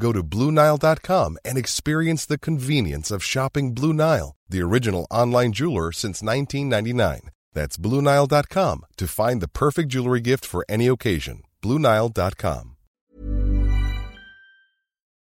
Go 0.00 0.12
to 0.12 0.22
BlueNile.com 0.22 1.38
and 1.44 1.58
experience 1.58 2.24
the 2.24 2.38
convenience 2.38 3.10
of 3.10 3.24
shopping 3.24 3.74
Blue 3.74 3.92
Nile, 3.92 4.36
the 4.48 4.62
original 4.62 5.06
online 5.10 5.52
jeweler 5.52 5.92
since 5.92 6.22
1999. 6.22 7.30
That's 7.52 7.76
BlueNile.com 7.76 8.86
to 8.96 9.08
find 9.08 9.40
the 9.40 9.48
perfect 9.48 9.88
jewelry 9.88 10.20
gift 10.20 10.44
for 10.44 10.64
any 10.68 10.86
occasion. 10.86 11.42
BlueNile.com. 11.62 12.76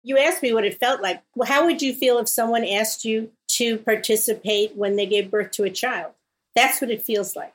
You 0.05 0.17
asked 0.17 0.43
me 0.43 0.53
what 0.53 0.65
it 0.65 0.79
felt 0.79 1.01
like. 1.01 1.21
Well, 1.33 1.47
how 1.47 1.65
would 1.65 1.81
you 1.81 1.93
feel 1.93 2.17
if 2.17 2.27
someone 2.27 2.65
asked 2.65 3.05
you 3.05 3.31
to 3.51 3.77
participate 3.77 4.75
when 4.75 4.97
they 4.97 5.05
gave 5.05 5.31
birth 5.31 5.51
to 5.51 5.63
a 5.63 5.69
child? 5.69 6.11
That's 6.55 6.81
what 6.81 6.91
it 6.91 7.01
feels 7.01 7.35
like. 7.35 7.53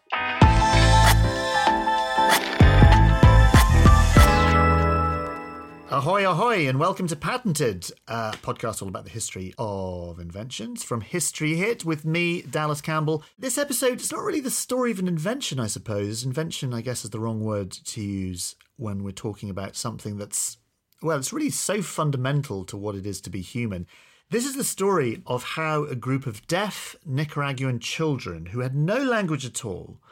Ahoy, 5.90 6.30
ahoy, 6.30 6.68
and 6.68 6.78
welcome 6.78 7.06
to 7.06 7.16
Patented, 7.16 7.90
a 8.08 8.32
podcast 8.42 8.82
all 8.82 8.88
about 8.88 9.04
the 9.04 9.10
history 9.10 9.54
of 9.56 10.20
inventions 10.20 10.84
from 10.84 11.00
History 11.00 11.54
Hit 11.54 11.82
with 11.82 12.04
me, 12.04 12.42
Dallas 12.42 12.82
Campbell. 12.82 13.24
This 13.38 13.56
episode 13.56 14.02
is 14.02 14.12
not 14.12 14.22
really 14.22 14.40
the 14.40 14.50
story 14.50 14.90
of 14.90 14.98
an 14.98 15.08
invention, 15.08 15.58
I 15.58 15.66
suppose. 15.66 16.24
Invention, 16.24 16.74
I 16.74 16.82
guess, 16.82 17.06
is 17.06 17.10
the 17.10 17.18
wrong 17.18 17.40
word 17.40 17.70
to 17.70 18.02
use 18.02 18.54
when 18.76 19.02
we're 19.02 19.12
talking 19.12 19.48
about 19.48 19.76
something 19.76 20.18
that's, 20.18 20.58
well, 21.00 21.16
it's 21.16 21.32
really 21.32 21.48
so 21.48 21.80
fundamental 21.80 22.66
to 22.66 22.76
what 22.76 22.94
it 22.94 23.06
is 23.06 23.22
to 23.22 23.30
be 23.30 23.40
human. 23.40 23.86
This 24.28 24.44
is 24.44 24.56
the 24.56 24.64
story 24.64 25.22
of 25.26 25.42
how 25.42 25.84
a 25.84 25.94
group 25.94 26.26
of 26.26 26.46
deaf 26.46 26.96
Nicaraguan 27.06 27.78
children 27.78 28.44
who 28.46 28.60
had 28.60 28.74
no 28.74 29.02
language 29.02 29.46
at 29.46 29.64
all 29.64 30.02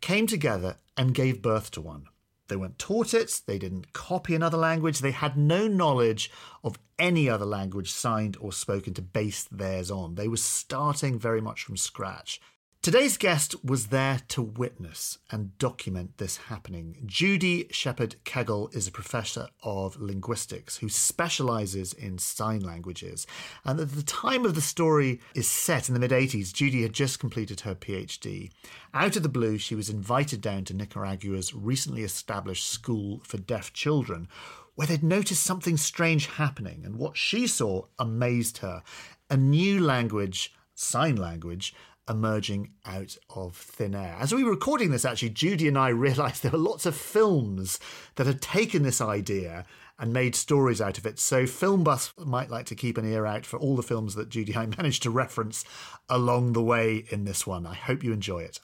came 0.00 0.28
together 0.28 0.76
and 0.96 1.14
gave 1.14 1.42
birth 1.42 1.72
to 1.72 1.80
one. 1.80 2.06
They 2.50 2.56
weren't 2.56 2.78
taught 2.78 3.14
it, 3.14 3.40
they 3.46 3.58
didn't 3.58 3.94
copy 3.94 4.34
another 4.34 4.58
language, 4.58 4.98
they 4.98 5.12
had 5.12 5.38
no 5.38 5.66
knowledge 5.66 6.30
of 6.62 6.78
any 6.98 7.28
other 7.28 7.46
language 7.46 7.90
signed 7.90 8.36
or 8.40 8.52
spoken 8.52 8.92
to 8.94 9.02
base 9.02 9.44
theirs 9.44 9.90
on. 9.90 10.16
They 10.16 10.28
were 10.28 10.36
starting 10.36 11.18
very 11.18 11.40
much 11.40 11.62
from 11.62 11.78
scratch. 11.78 12.40
Today's 12.82 13.18
guest 13.18 13.62
was 13.62 13.88
there 13.88 14.22
to 14.28 14.40
witness 14.40 15.18
and 15.30 15.58
document 15.58 16.16
this 16.16 16.38
happening. 16.38 16.96
Judy 17.04 17.66
Shepard 17.70 18.16
Kegl 18.24 18.74
is 18.74 18.88
a 18.88 18.90
professor 18.90 19.48
of 19.62 20.00
linguistics 20.00 20.78
who 20.78 20.88
specializes 20.88 21.92
in 21.92 22.16
sign 22.16 22.60
languages. 22.60 23.26
And 23.66 23.80
at 23.80 23.92
the 23.92 24.02
time 24.02 24.46
of 24.46 24.54
the 24.54 24.62
story 24.62 25.20
is 25.34 25.46
set 25.46 25.88
in 25.88 25.92
the 25.94 26.00
mid 26.00 26.10
80s, 26.10 26.54
Judy 26.54 26.80
had 26.80 26.94
just 26.94 27.20
completed 27.20 27.60
her 27.60 27.74
PhD. 27.74 28.50
Out 28.94 29.14
of 29.14 29.22
the 29.22 29.28
blue, 29.28 29.58
she 29.58 29.74
was 29.74 29.90
invited 29.90 30.40
down 30.40 30.64
to 30.64 30.74
Nicaragua's 30.74 31.52
recently 31.52 32.02
established 32.02 32.66
school 32.66 33.20
for 33.24 33.36
deaf 33.36 33.74
children, 33.74 34.26
where 34.74 34.86
they'd 34.86 35.02
noticed 35.02 35.42
something 35.42 35.76
strange 35.76 36.28
happening. 36.28 36.86
And 36.86 36.96
what 36.96 37.18
she 37.18 37.46
saw 37.46 37.88
amazed 37.98 38.58
her 38.58 38.82
a 39.28 39.36
new 39.36 39.80
language, 39.80 40.54
sign 40.74 41.16
language, 41.16 41.74
emerging 42.10 42.72
out 42.84 43.16
of 43.34 43.56
thin 43.56 43.94
air. 43.94 44.16
As 44.18 44.34
we 44.34 44.42
were 44.44 44.50
recording 44.50 44.90
this, 44.90 45.04
actually, 45.04 45.30
Judy 45.30 45.68
and 45.68 45.78
I 45.78 45.88
realised 45.90 46.42
there 46.42 46.50
were 46.50 46.58
lots 46.58 46.84
of 46.84 46.96
films 46.96 47.78
that 48.16 48.26
had 48.26 48.42
taken 48.42 48.82
this 48.82 49.00
idea 49.00 49.64
and 49.98 50.12
made 50.12 50.34
stories 50.34 50.80
out 50.80 50.98
of 50.98 51.06
it. 51.06 51.18
So, 51.18 51.46
Film 51.46 51.84
Bus 51.84 52.12
might 52.18 52.50
like 52.50 52.66
to 52.66 52.74
keep 52.74 52.98
an 52.98 53.10
ear 53.10 53.26
out 53.26 53.46
for 53.46 53.58
all 53.58 53.76
the 53.76 53.82
films 53.82 54.14
that 54.16 54.30
Judy 54.30 54.52
and 54.52 54.74
I 54.74 54.76
managed 54.76 55.02
to 55.04 55.10
reference 55.10 55.64
along 56.08 56.52
the 56.52 56.62
way 56.62 57.04
in 57.10 57.24
this 57.24 57.46
one. 57.46 57.66
I 57.66 57.74
hope 57.74 58.02
you 58.02 58.12
enjoy 58.12 58.40
it. 58.40 58.60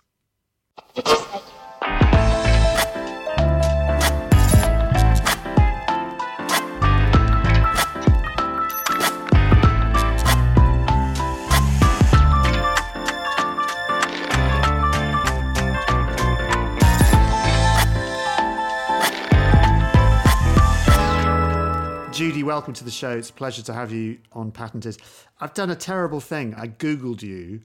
Welcome 22.57 22.73
to 22.73 22.85
the 22.85 22.91
show. 22.91 23.11
It's 23.11 23.29
a 23.29 23.35
pleasure 23.35 23.61
to 23.65 23.75
have 23.75 23.93
you 23.93 24.17
on 24.33 24.51
Patented. 24.51 24.97
I've 25.43 25.53
done 25.53 25.69
a 25.69 25.75
terrible 25.77 26.21
thing. 26.21 26.55
I 26.55 26.69
Googled 26.69 27.21
you 27.21 27.61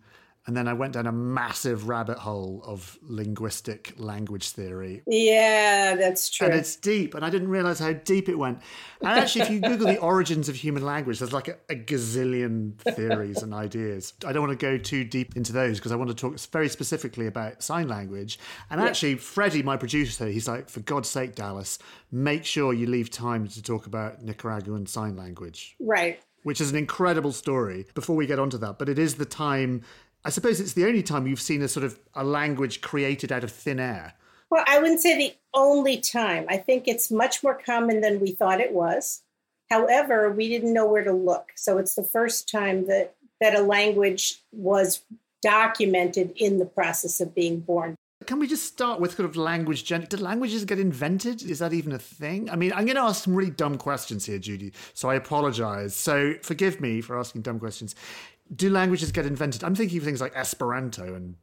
and 0.47 0.57
then 0.57 0.67
I 0.67 0.73
went 0.73 0.93
down 0.93 1.05
a 1.05 1.11
massive 1.11 1.87
rabbit 1.87 2.17
hole 2.17 2.63
of 2.65 2.97
linguistic 3.03 3.93
language 3.97 4.49
theory. 4.49 5.03
Yeah, 5.05 5.95
that's 5.95 6.31
true. 6.31 6.47
And 6.47 6.55
it's 6.55 6.75
deep, 6.75 7.13
and 7.13 7.23
I 7.23 7.29
didn't 7.29 7.49
realize 7.49 7.77
how 7.77 7.93
deep 7.93 8.27
it 8.27 8.35
went. 8.35 8.59
And 9.01 9.09
actually, 9.09 9.41
if 9.41 9.49
you 9.51 9.59
Google 9.59 9.85
the 9.85 9.97
origins 10.01 10.49
of 10.49 10.55
human 10.55 10.83
language, 10.83 11.19
there's 11.19 11.33
like 11.33 11.47
a, 11.47 11.57
a 11.69 11.75
gazillion 11.75 12.75
theories 12.79 13.43
and 13.43 13.53
ideas. 13.53 14.13
I 14.25 14.33
don't 14.33 14.41
want 14.41 14.59
to 14.59 14.65
go 14.65 14.79
too 14.79 15.03
deep 15.03 15.35
into 15.37 15.53
those 15.53 15.77
because 15.77 15.91
I 15.91 15.95
want 15.95 16.09
to 16.09 16.15
talk 16.15 16.39
very 16.51 16.69
specifically 16.69 17.27
about 17.27 17.61
sign 17.61 17.87
language. 17.87 18.39
And 18.71 18.81
actually, 18.81 19.15
Freddy, 19.15 19.61
my 19.61 19.77
producer, 19.77 20.27
he's 20.27 20.47
like, 20.47 20.69
for 20.69 20.79
God's 20.79 21.09
sake, 21.09 21.35
Dallas, 21.35 21.77
make 22.11 22.45
sure 22.45 22.73
you 22.73 22.87
leave 22.87 23.11
time 23.11 23.47
to 23.47 23.61
talk 23.61 23.85
about 23.85 24.23
Nicaraguan 24.23 24.87
sign 24.87 25.15
language. 25.15 25.75
Right. 25.79 26.19
Which 26.43 26.59
is 26.59 26.71
an 26.71 26.77
incredible 26.77 27.31
story 27.31 27.85
before 27.93 28.15
we 28.15 28.25
get 28.25 28.39
onto 28.39 28.57
that. 28.57 28.79
But 28.79 28.89
it 28.89 28.97
is 28.97 29.15
the 29.15 29.25
time 29.25 29.83
I 30.23 30.29
suppose 30.29 30.59
it's 30.59 30.73
the 30.73 30.85
only 30.85 31.03
time 31.03 31.27
you've 31.27 31.41
seen 31.41 31.61
a 31.61 31.67
sort 31.67 31.83
of 31.83 31.99
a 32.13 32.23
language 32.23 32.81
created 32.81 33.31
out 33.31 33.43
of 33.43 33.51
thin 33.51 33.79
air. 33.79 34.13
Well, 34.49 34.63
I 34.67 34.79
wouldn't 34.79 34.99
say 34.99 35.17
the 35.17 35.35
only 35.53 35.97
time. 35.97 36.45
I 36.49 36.57
think 36.57 36.87
it's 36.87 37.09
much 37.09 37.41
more 37.41 37.57
common 37.57 38.01
than 38.01 38.19
we 38.19 38.31
thought 38.31 38.59
it 38.59 38.73
was. 38.73 39.23
However, 39.69 40.29
we 40.29 40.49
didn't 40.49 40.73
know 40.73 40.85
where 40.85 41.03
to 41.03 41.13
look. 41.13 41.53
So 41.55 41.77
it's 41.77 41.95
the 41.95 42.03
first 42.03 42.49
time 42.49 42.87
that 42.87 43.15
that 43.39 43.55
a 43.55 43.61
language 43.61 44.39
was 44.51 45.01
documented 45.41 46.31
in 46.35 46.59
the 46.59 46.65
process 46.65 47.19
of 47.19 47.33
being 47.33 47.59
born. 47.59 47.95
Can 48.27 48.37
we 48.37 48.47
just 48.47 48.65
start 48.65 48.99
with 48.99 49.17
kind 49.17 49.27
of 49.27 49.35
language? 49.35 49.83
Did 49.85 50.21
languages 50.21 50.63
get 50.63 50.77
invented? 50.77 51.41
Is 51.41 51.57
that 51.57 51.73
even 51.73 51.91
a 51.91 51.97
thing? 51.97 52.51
I 52.51 52.55
mean, 52.55 52.71
I'm 52.71 52.85
going 52.85 52.97
to 52.97 53.01
ask 53.01 53.23
some 53.23 53.33
really 53.33 53.49
dumb 53.49 53.79
questions 53.79 54.27
here, 54.27 54.37
Judy. 54.37 54.73
So 54.93 55.09
I 55.09 55.15
apologize. 55.15 55.95
So 55.95 56.35
forgive 56.43 56.79
me 56.79 57.01
for 57.01 57.17
asking 57.17 57.41
dumb 57.41 57.59
questions 57.59 57.95
do 58.53 58.69
languages 58.69 59.11
get 59.11 59.25
invented? 59.25 59.63
I'm 59.63 59.75
thinking 59.75 59.97
of 59.97 60.03
things 60.03 60.21
like 60.21 60.35
Esperanto 60.35 61.13
and. 61.13 61.35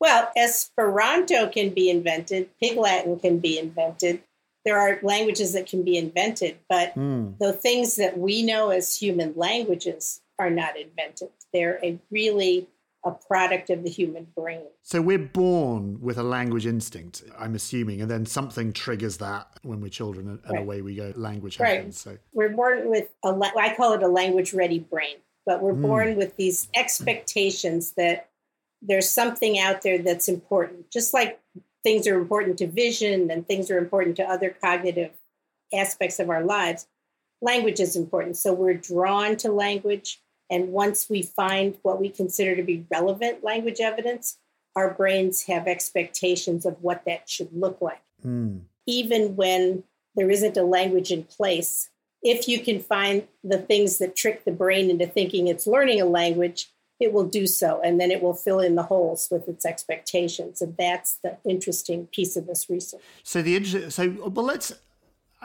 Well, 0.00 0.30
Esperanto 0.36 1.48
can 1.48 1.70
be 1.70 1.90
invented. 1.90 2.50
Pig 2.60 2.76
Latin 2.76 3.18
can 3.18 3.38
be 3.38 3.58
invented. 3.58 4.22
There 4.64 4.78
are 4.78 5.00
languages 5.02 5.52
that 5.54 5.66
can 5.66 5.82
be 5.82 5.96
invented, 5.96 6.58
but 6.68 6.94
mm. 6.94 7.36
the 7.38 7.52
things 7.52 7.96
that 7.96 8.18
we 8.18 8.42
know 8.42 8.70
as 8.70 8.96
human 8.96 9.32
languages 9.34 10.20
are 10.38 10.50
not 10.50 10.76
invented. 10.76 11.30
They're 11.52 11.80
a 11.82 11.98
really 12.10 12.68
a 13.04 13.12
product 13.12 13.70
of 13.70 13.82
the 13.84 13.90
human 13.90 14.26
brain. 14.36 14.66
So 14.82 15.00
we're 15.00 15.18
born 15.18 16.00
with 16.00 16.18
a 16.18 16.22
language 16.22 16.66
instinct, 16.66 17.22
I'm 17.38 17.54
assuming, 17.54 18.02
and 18.02 18.10
then 18.10 18.26
something 18.26 18.72
triggers 18.72 19.18
that 19.18 19.48
when 19.62 19.80
we're 19.80 19.88
children, 19.88 20.28
and, 20.28 20.40
right. 20.50 20.62
away 20.62 20.82
we 20.82 20.96
go. 20.96 21.12
Language 21.16 21.56
happens. 21.56 22.04
Right. 22.06 22.16
So 22.16 22.18
we're 22.32 22.50
born 22.50 22.90
with 22.90 23.08
a, 23.24 23.28
I 23.58 23.74
call 23.76 23.94
it 23.94 24.02
a 24.02 24.08
language 24.08 24.52
ready 24.52 24.80
brain 24.80 25.16
but 25.48 25.62
we're 25.62 25.72
mm. 25.72 25.80
born 25.80 26.16
with 26.16 26.36
these 26.36 26.68
expectations 26.74 27.92
that 27.92 28.28
there's 28.82 29.08
something 29.08 29.58
out 29.58 29.80
there 29.80 29.96
that's 29.96 30.28
important. 30.28 30.90
Just 30.90 31.14
like 31.14 31.40
things 31.82 32.06
are 32.06 32.18
important 32.18 32.58
to 32.58 32.66
vision 32.66 33.30
and 33.30 33.48
things 33.48 33.70
are 33.70 33.78
important 33.78 34.14
to 34.16 34.30
other 34.30 34.50
cognitive 34.50 35.10
aspects 35.72 36.20
of 36.20 36.28
our 36.28 36.44
lives, 36.44 36.86
language 37.40 37.80
is 37.80 37.96
important. 37.96 38.36
So 38.36 38.52
we're 38.52 38.74
drawn 38.74 39.36
to 39.36 39.50
language. 39.50 40.20
And 40.50 40.68
once 40.68 41.08
we 41.08 41.22
find 41.22 41.78
what 41.80 41.98
we 41.98 42.10
consider 42.10 42.54
to 42.54 42.62
be 42.62 42.84
relevant 42.90 43.42
language 43.42 43.80
evidence, 43.80 44.36
our 44.76 44.92
brains 44.92 45.44
have 45.44 45.66
expectations 45.66 46.66
of 46.66 46.76
what 46.82 47.06
that 47.06 47.26
should 47.26 47.48
look 47.54 47.80
like. 47.80 48.02
Mm. 48.22 48.64
Even 48.84 49.34
when 49.34 49.84
there 50.14 50.30
isn't 50.30 50.58
a 50.58 50.62
language 50.62 51.10
in 51.10 51.24
place, 51.24 51.88
if 52.22 52.48
you 52.48 52.60
can 52.60 52.80
find 52.80 53.26
the 53.44 53.58
things 53.58 53.98
that 53.98 54.16
trick 54.16 54.44
the 54.44 54.52
brain 54.52 54.90
into 54.90 55.06
thinking 55.06 55.46
it's 55.46 55.66
learning 55.66 56.00
a 56.00 56.04
language, 56.04 56.70
it 57.00 57.12
will 57.12 57.26
do 57.26 57.46
so. 57.46 57.80
And 57.82 58.00
then 58.00 58.10
it 58.10 58.22
will 58.22 58.34
fill 58.34 58.60
in 58.60 58.74
the 58.74 58.82
holes 58.82 59.28
with 59.30 59.48
its 59.48 59.64
expectations. 59.64 60.60
And 60.60 60.76
that's 60.76 61.18
the 61.22 61.36
interesting 61.44 62.06
piece 62.06 62.36
of 62.36 62.46
this 62.46 62.68
research. 62.68 63.02
So, 63.22 63.40
the 63.42 63.90
so, 63.90 64.10
well, 64.10 64.44
let's 64.44 64.72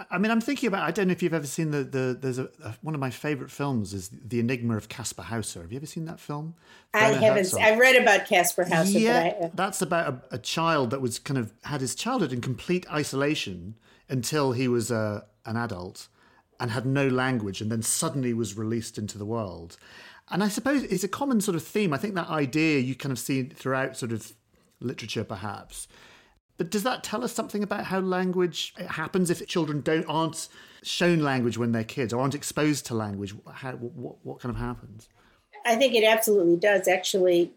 I 0.09 0.17
mean, 0.17 0.31
I'm 0.31 0.41
thinking 0.41 0.67
about. 0.67 0.83
I 0.83 0.91
don't 0.91 1.07
know 1.07 1.11
if 1.11 1.21
you've 1.21 1.35
ever 1.35 1.45
seen 1.45 1.69
the 1.69 1.83
the. 1.83 2.17
There's 2.19 2.39
a, 2.39 2.49
a 2.63 2.75
one 2.81 2.95
of 2.95 2.99
my 2.99 3.11
favorite 3.11 3.51
films 3.51 3.93
is 3.93 4.09
the 4.09 4.39
Enigma 4.39 4.75
of 4.75 4.89
Kaspar 4.89 5.21
Hauser. 5.21 5.61
Have 5.61 5.71
you 5.71 5.77
ever 5.77 5.85
seen 5.85 6.05
that 6.05 6.19
film? 6.19 6.55
I 6.95 7.11
haven't. 7.11 7.53
I've 7.53 7.77
read 7.77 8.01
about 8.01 8.25
Kaspar 8.25 8.65
Hauser. 8.65 8.97
Yeah, 8.97 9.19
I, 9.19 9.45
uh... 9.45 9.49
that's 9.53 9.83
about 9.83 10.13
a, 10.31 10.35
a, 10.35 10.37
child 10.39 10.89
that 10.91 11.01
was 11.01 11.19
kind 11.19 11.37
of 11.37 11.53
had 11.63 11.81
his 11.81 11.93
childhood 11.93 12.33
in 12.33 12.41
complete 12.41 12.91
isolation 12.91 13.75
until 14.09 14.53
he 14.53 14.67
was 14.67 14.91
uh, 14.91 15.21
an 15.45 15.57
adult 15.57 16.07
and 16.59 16.71
had 16.71 16.85
no 16.85 17.07
language, 17.07 17.61
and 17.61 17.71
then 17.71 17.81
suddenly 17.81 18.33
was 18.33 18.57
released 18.57 18.97
into 18.97 19.17
the 19.17 19.25
world. 19.25 19.77
And 20.29 20.43
I 20.43 20.47
suppose 20.47 20.83
it's 20.83 21.03
a 21.03 21.09
common 21.09 21.41
sort 21.41 21.55
of 21.55 21.63
theme. 21.63 21.93
I 21.93 21.97
think 21.97 22.15
that 22.15 22.29
idea 22.29 22.79
you 22.79 22.95
kind 22.95 23.11
of 23.11 23.19
see 23.19 23.43
throughout 23.43 23.97
sort 23.97 24.11
of 24.11 24.33
literature, 24.79 25.23
perhaps 25.23 25.87
but 26.57 26.69
does 26.69 26.83
that 26.83 27.03
tell 27.03 27.23
us 27.23 27.33
something 27.33 27.63
about 27.63 27.85
how 27.85 27.99
language 27.99 28.73
happens 28.87 29.29
if 29.29 29.45
children 29.47 29.81
don't 29.81 30.05
aren't 30.07 30.47
shown 30.83 31.19
language 31.19 31.57
when 31.57 31.71
they're 31.71 31.83
kids 31.83 32.13
or 32.13 32.21
aren't 32.21 32.35
exposed 32.35 32.85
to 32.87 32.93
language? 32.93 33.33
How, 33.51 33.71
what, 33.73 34.17
what 34.23 34.39
kind 34.39 34.53
of 34.53 34.61
happens? 34.61 35.09
I 35.65 35.75
think 35.75 35.95
it 35.95 36.03
absolutely 36.03 36.57
does. 36.57 36.87
Actually, 36.87 37.51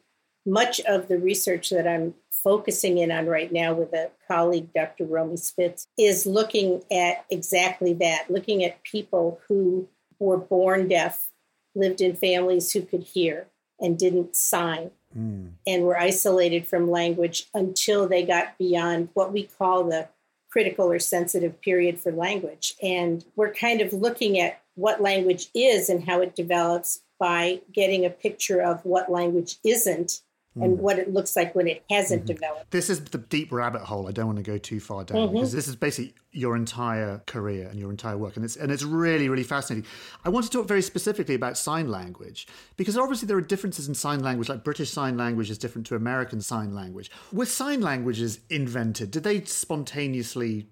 much 0.47 0.81
of 0.81 1.09
the 1.09 1.19
research 1.19 1.71
that 1.71 1.87
I'm 1.87 2.15
focusing 2.31 2.99
in 2.99 3.11
on 3.11 3.27
right 3.27 3.53
now 3.53 3.75
with 3.75 3.93
a 3.93 4.11
colleague, 4.29 4.73
Dr. 4.73 5.05
Romy 5.05 5.37
Spitz, 5.37 5.89
is 5.99 6.27
looking 6.27 6.83
at 6.93 7.25
exactly 7.31 7.93
that, 7.95 8.31
looking 8.31 8.63
at 8.63 8.83
people 8.85 9.41
who 9.49 9.89
were 10.21 10.39
born 10.39 10.89
deaf, 10.89 11.27
lived 11.75 12.01
in 12.01 12.15
families 12.15 12.73
who 12.73 12.83
could 12.83 13.03
hear 13.03 13.49
and 13.81 13.99
didn't 13.99 14.37
sign 14.37 14.91
mm. 15.17 15.51
and 15.67 15.83
were 15.83 15.99
isolated 15.99 16.67
from 16.67 16.91
language 16.91 17.49
until 17.53 18.09
they 18.09 18.25
got 18.25 18.57
beyond 18.59 19.09
what 19.15 19.33
we 19.33 19.43
call 19.43 19.85
the 19.85 20.09
critical 20.49 20.91
or 20.91 20.99
sensitive 20.99 21.61
period 21.61 22.01
for 22.01 22.13
language. 22.13 22.75
And 22.83 23.25
we're 23.35 23.53
kind 23.53 23.81
of 23.81 23.93
looking 23.93 24.39
at 24.39 24.63
what 24.75 25.03
language 25.03 25.49
is 25.55 25.89
and 25.89 26.05
how 26.05 26.21
it 26.21 26.35
develops 26.35 27.01
by 27.19 27.61
getting 27.73 28.05
a 28.05 28.11
picture 28.11 28.61
of 28.61 28.85
what 28.85 29.11
language 29.11 29.57
isn't 29.65 30.21
and 30.61 30.79
mm. 30.79 30.81
what 30.81 30.99
it 30.99 31.13
looks 31.13 31.37
like 31.37 31.55
when 31.55 31.69
it 31.69 31.85
hasn't 31.91 32.23
mm-hmm. 32.23 32.35
developed. 32.35 32.71
This 32.71 32.89
is 32.89 33.05
the 33.05 33.19
deep 33.19 33.53
rabbit 33.53 33.83
hole. 33.83 34.09
I 34.09 34.13
don't 34.13 34.27
want 34.27 34.39
to 34.39 34.43
go 34.43 34.59
too 34.59 34.81
far 34.81 35.05
down 35.05 35.19
mm-hmm. 35.19 35.35
because 35.35 35.53
this 35.53 35.69
is 35.69 35.77
basically 35.77 36.15
your 36.33 36.57
entire 36.57 37.23
career 37.27 37.69
and 37.69 37.79
your 37.79 37.91
entire 37.91 38.17
work, 38.17 38.37
and 38.37 38.45
it's 38.45 38.57
and 38.57 38.73
it's 38.73 38.83
really 38.83 39.29
really 39.29 39.43
fascinating. 39.43 39.89
I 40.25 40.31
want 40.31 40.45
to 40.47 40.51
talk 40.51 40.67
very 40.67 40.83
specifically 40.83 41.35
about 41.35 41.59
sign 41.59 41.89
language 41.89 42.47
because 42.77 42.97
obviously 42.97 43.27
there 43.27 43.37
are 43.37 43.43
differences 43.43 43.89
in 43.89 43.95
sign 43.95 44.21
language. 44.21 44.49
Like 44.49 44.65
British 44.65 44.91
Sign 44.91 45.17
Language 45.17 45.51
is 45.51 45.59
different 45.59 45.87
to 45.89 45.95
American 45.97 46.41
Sign 46.41 46.75
Language. 46.75 47.11
Were 47.33 47.47
sign 47.47 47.81
languages 47.81 48.41
invented? 48.49 49.11
Did 49.11 49.25
they 49.25 49.45
spontaneously 49.45 50.69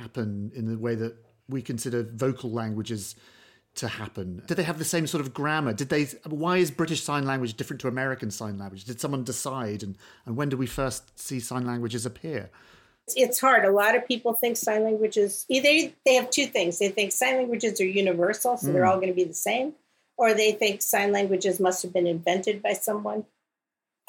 happen 0.00 0.52
in 0.54 0.66
the 0.66 0.78
way 0.78 0.94
that 0.94 1.16
we 1.48 1.62
consider 1.62 2.02
vocal 2.02 2.50
languages? 2.50 3.14
To 3.76 3.88
happen? 3.88 4.42
Did 4.46 4.56
they 4.56 4.62
have 4.62 4.78
the 4.78 4.84
same 4.84 5.06
sort 5.06 5.20
of 5.20 5.32
grammar? 5.32 5.72
Did 5.72 5.88
they? 5.88 6.04
Why 6.24 6.58
is 6.58 6.70
British 6.70 7.02
Sign 7.02 7.24
Language 7.24 7.54
different 7.54 7.80
to 7.82 7.88
American 7.88 8.30
Sign 8.30 8.58
Language? 8.58 8.84
Did 8.84 9.00
someone 9.00 9.24
decide? 9.24 9.82
And, 9.82 9.96
and 10.24 10.36
when 10.36 10.48
do 10.48 10.56
we 10.56 10.66
first 10.66 11.18
see 11.18 11.40
sign 11.40 11.66
languages 11.66 12.04
appear? 12.04 12.50
It's 13.14 13.40
hard. 13.40 13.64
A 13.64 13.70
lot 13.70 13.94
of 13.94 14.06
people 14.06 14.32
think 14.32 14.56
sign 14.56 14.82
languages 14.82 15.46
either 15.48 15.92
they 16.04 16.14
have 16.14 16.30
two 16.30 16.46
things. 16.46 16.78
They 16.78 16.88
think 16.88 17.12
sign 17.12 17.36
languages 17.36 17.80
are 17.80 17.86
universal, 17.86 18.56
so 18.56 18.68
mm. 18.68 18.72
they're 18.72 18.84
hmm. 18.84 18.90
all 18.90 18.96
going 18.96 19.08
to 19.08 19.14
be 19.14 19.24
the 19.24 19.34
same, 19.34 19.74
or 20.16 20.34
they 20.34 20.52
think 20.52 20.82
sign 20.82 21.12
languages 21.12 21.60
must 21.60 21.82
have 21.82 21.92
been 21.92 22.06
invented 22.06 22.62
by 22.62 22.72
someone. 22.72 23.24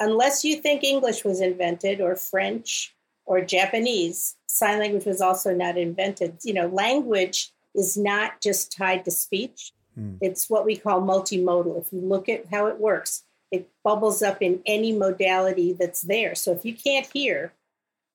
Unless 0.00 0.44
you 0.44 0.56
think 0.56 0.82
English 0.82 1.24
was 1.24 1.40
invented 1.40 2.00
or 2.00 2.16
French 2.16 2.94
or 3.24 3.40
Japanese, 3.40 4.36
sign 4.48 4.78
language 4.78 5.04
was 5.04 5.20
also 5.20 5.54
not 5.54 5.76
invented. 5.76 6.38
You 6.42 6.54
know, 6.54 6.66
language 6.66 7.52
is 7.74 7.96
not 7.96 8.40
just 8.40 8.76
tied 8.76 9.04
to 9.04 9.10
speech. 9.10 9.72
Mm. 9.98 10.18
It's 10.20 10.48
what 10.48 10.64
we 10.64 10.76
call 10.76 11.00
multimodal. 11.00 11.80
If 11.80 11.92
you 11.92 12.00
look 12.00 12.28
at 12.28 12.46
how 12.50 12.66
it 12.66 12.78
works, 12.78 13.24
it 13.50 13.70
bubbles 13.82 14.22
up 14.22 14.42
in 14.42 14.60
any 14.66 14.92
modality 14.92 15.72
that's 15.72 16.02
there. 16.02 16.34
So 16.34 16.52
if 16.52 16.64
you 16.64 16.74
can't 16.74 17.08
hear, 17.12 17.52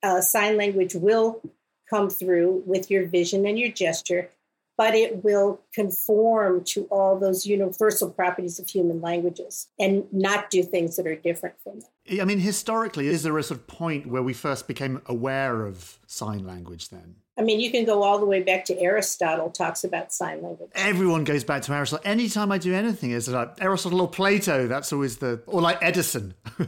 uh, 0.04 0.22
sign 0.22 0.58
language 0.58 0.96
will 0.96 1.42
come 1.90 2.10
through 2.10 2.64
with 2.66 2.92
your 2.92 3.08
vision 3.08 3.46
and 3.46 3.58
your 3.58 3.72
gesture, 3.72 4.30
but 4.78 4.96
it 4.96 5.24
will 5.24 5.62
conform 5.74 6.64
to 6.64 6.86
all 6.86 7.18
those 7.18 7.46
universal 7.46 8.10
properties 8.10 8.60
of 8.60 8.68
human 8.68 9.02
languages 9.02 9.70
and 9.80 10.06
not 10.12 10.50
do 10.50 10.64
things 10.64 10.96
that 10.96 11.06
are 11.06 11.16
different 11.16 11.56
from 11.64 11.80
them. 11.80 12.20
I 12.22 12.26
mean, 12.26 12.40
historically, 12.40 13.08
is 13.08 13.24
there 13.24 13.38
a 13.38 13.44
sort 13.44 13.60
of 13.60 13.68
point 13.68 14.08
where 14.08 14.24
we 14.24 14.34
first 14.34 14.68
became 14.68 15.02
aware 15.06 15.66
of 15.66 16.00
sign 16.08 16.46
language 16.46 16.90
then? 16.90 17.16
I 17.38 17.42
mean, 17.42 17.60
you 17.60 17.72
can 17.72 17.84
go 17.84 18.04
all 18.04 18.20
the 18.20 18.26
way 18.26 18.44
back 18.44 18.66
to 18.66 18.80
Aristotle 18.80 19.50
talks 19.50 19.84
about 19.84 20.14
sign 20.14 20.44
language. 20.44 20.70
Everyone 20.76 21.24
goes 21.24 21.44
back 21.44 21.64
to 21.64 21.74
Aristotle. 21.74 22.04
Anytime 22.06 22.52
I 22.52 22.60
do 22.60 22.74
anything, 22.74 23.12
it's 23.12 23.28
like 23.28 23.56
Aristotle 23.60 24.02
or 24.02 24.08
Plato. 24.08 24.68
That's 24.68 24.94
always 24.94 25.18
the, 25.18 25.42
or 25.48 25.62
like 25.62 25.80
Edison. 25.82 26.36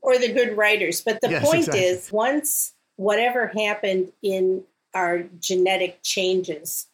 or 0.00 0.18
the 0.18 0.32
good 0.32 0.56
writers. 0.56 1.02
But 1.02 1.20
the 1.20 1.30
yes, 1.30 1.44
point 1.44 1.58
exactly. 1.58 1.84
is, 1.84 2.10
once 2.10 2.72
whatever 2.96 3.48
happened 3.48 4.12
in 4.22 4.64
our 4.94 5.24
genetic 5.38 6.02
changes 6.02 6.86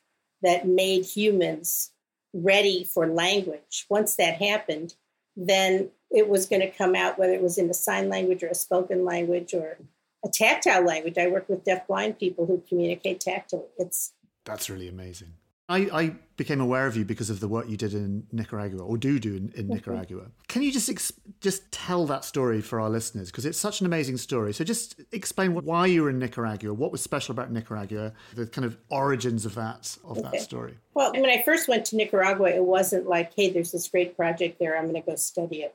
that 0.43 0.67
made 0.67 1.05
humans 1.05 1.93
ready 2.33 2.83
for 2.83 3.07
language, 3.07 3.87
once 3.89 4.17
that 4.17 4.43
happened, 4.43 4.95
then 5.37 5.91
it 6.11 6.29
was 6.29 6.47
going 6.47 6.63
to 6.63 6.71
come 6.71 6.95
out, 6.95 7.19
whether 7.19 7.33
it 7.33 7.43
was 7.43 7.59
in 7.59 7.71
a 7.71 7.75
sign 7.75 8.09
language 8.09 8.43
or 8.43 8.49
a 8.49 8.55
spoken 8.55 9.05
language 9.05 9.55
or 9.55 9.79
a 10.27 10.31
tactile 10.31 10.85
language. 10.85 11.17
I 11.19 11.29
work 11.29 11.49
with 11.49 11.65
deaf-blind 11.65 12.19
people 12.19 12.47
who 12.47 12.63
communicate 12.69 13.21
tactily. 13.21 13.65
It's 13.79 14.13
that's 14.45 14.69
really 14.71 14.89
amazing. 14.89 15.33
I, 15.69 15.79
I, 15.93 16.13
became 16.37 16.61
aware 16.61 16.87
of 16.87 16.97
you 16.97 17.05
because 17.05 17.29
of 17.29 17.41
the 17.41 17.49
work 17.49 17.69
you 17.69 17.77
did 17.77 17.95
in 17.95 18.27
Nicaragua, 18.31 18.85
or 18.85 18.97
do 18.99 19.19
do 19.19 19.31
in, 19.31 19.37
in 19.37 19.65
mm-hmm. 19.65 19.73
Nicaragua. 19.73 20.27
Can 20.49 20.63
you 20.63 20.71
just 20.71 20.89
ex- 20.89 21.13
just 21.41 21.73
tell 21.73 22.07
that 22.07 22.25
story 22.25 22.61
for 22.61 22.79
our 22.79 22.91
listeners 22.91 23.31
because 23.31 23.47
it's 23.47 23.59
such 23.59 23.81
an 23.81 23.87
amazing 23.87 24.19
story? 24.19 24.53
So 24.53 24.63
just 24.63 25.01
explain 25.13 25.55
what, 25.55 25.65
why 25.65 25.87
you 25.87 26.03
were 26.03 26.11
in 26.11 26.19
Nicaragua, 26.19 26.73
what 26.75 26.93
was 26.93 27.03
special 27.03 27.33
about 27.33 27.51
Nicaragua, 27.51 28.13
the 28.35 28.47
kind 28.47 28.65
of 28.65 28.77
origins 28.91 29.45
of 29.45 29.55
that 29.57 29.97
of 30.05 30.19
okay. 30.19 30.29
that 30.31 30.41
story. 30.43 30.77
Well, 30.95 31.13
when 31.13 31.27
I 31.27 31.43
first 31.43 31.69
went 31.69 31.87
to 31.87 31.97
Nicaragua, 31.97 32.51
it 32.51 32.65
wasn't 32.65 33.09
like, 33.09 33.33
hey, 33.35 33.51
there's 33.51 33.73
this 33.73 33.89
great 33.89 34.17
project 34.17 34.61
there, 34.61 34.77
I'm 34.77 34.85
going 34.85 35.03
to 35.03 35.11
go 35.11 35.17
study 35.17 35.63
it. 35.63 35.75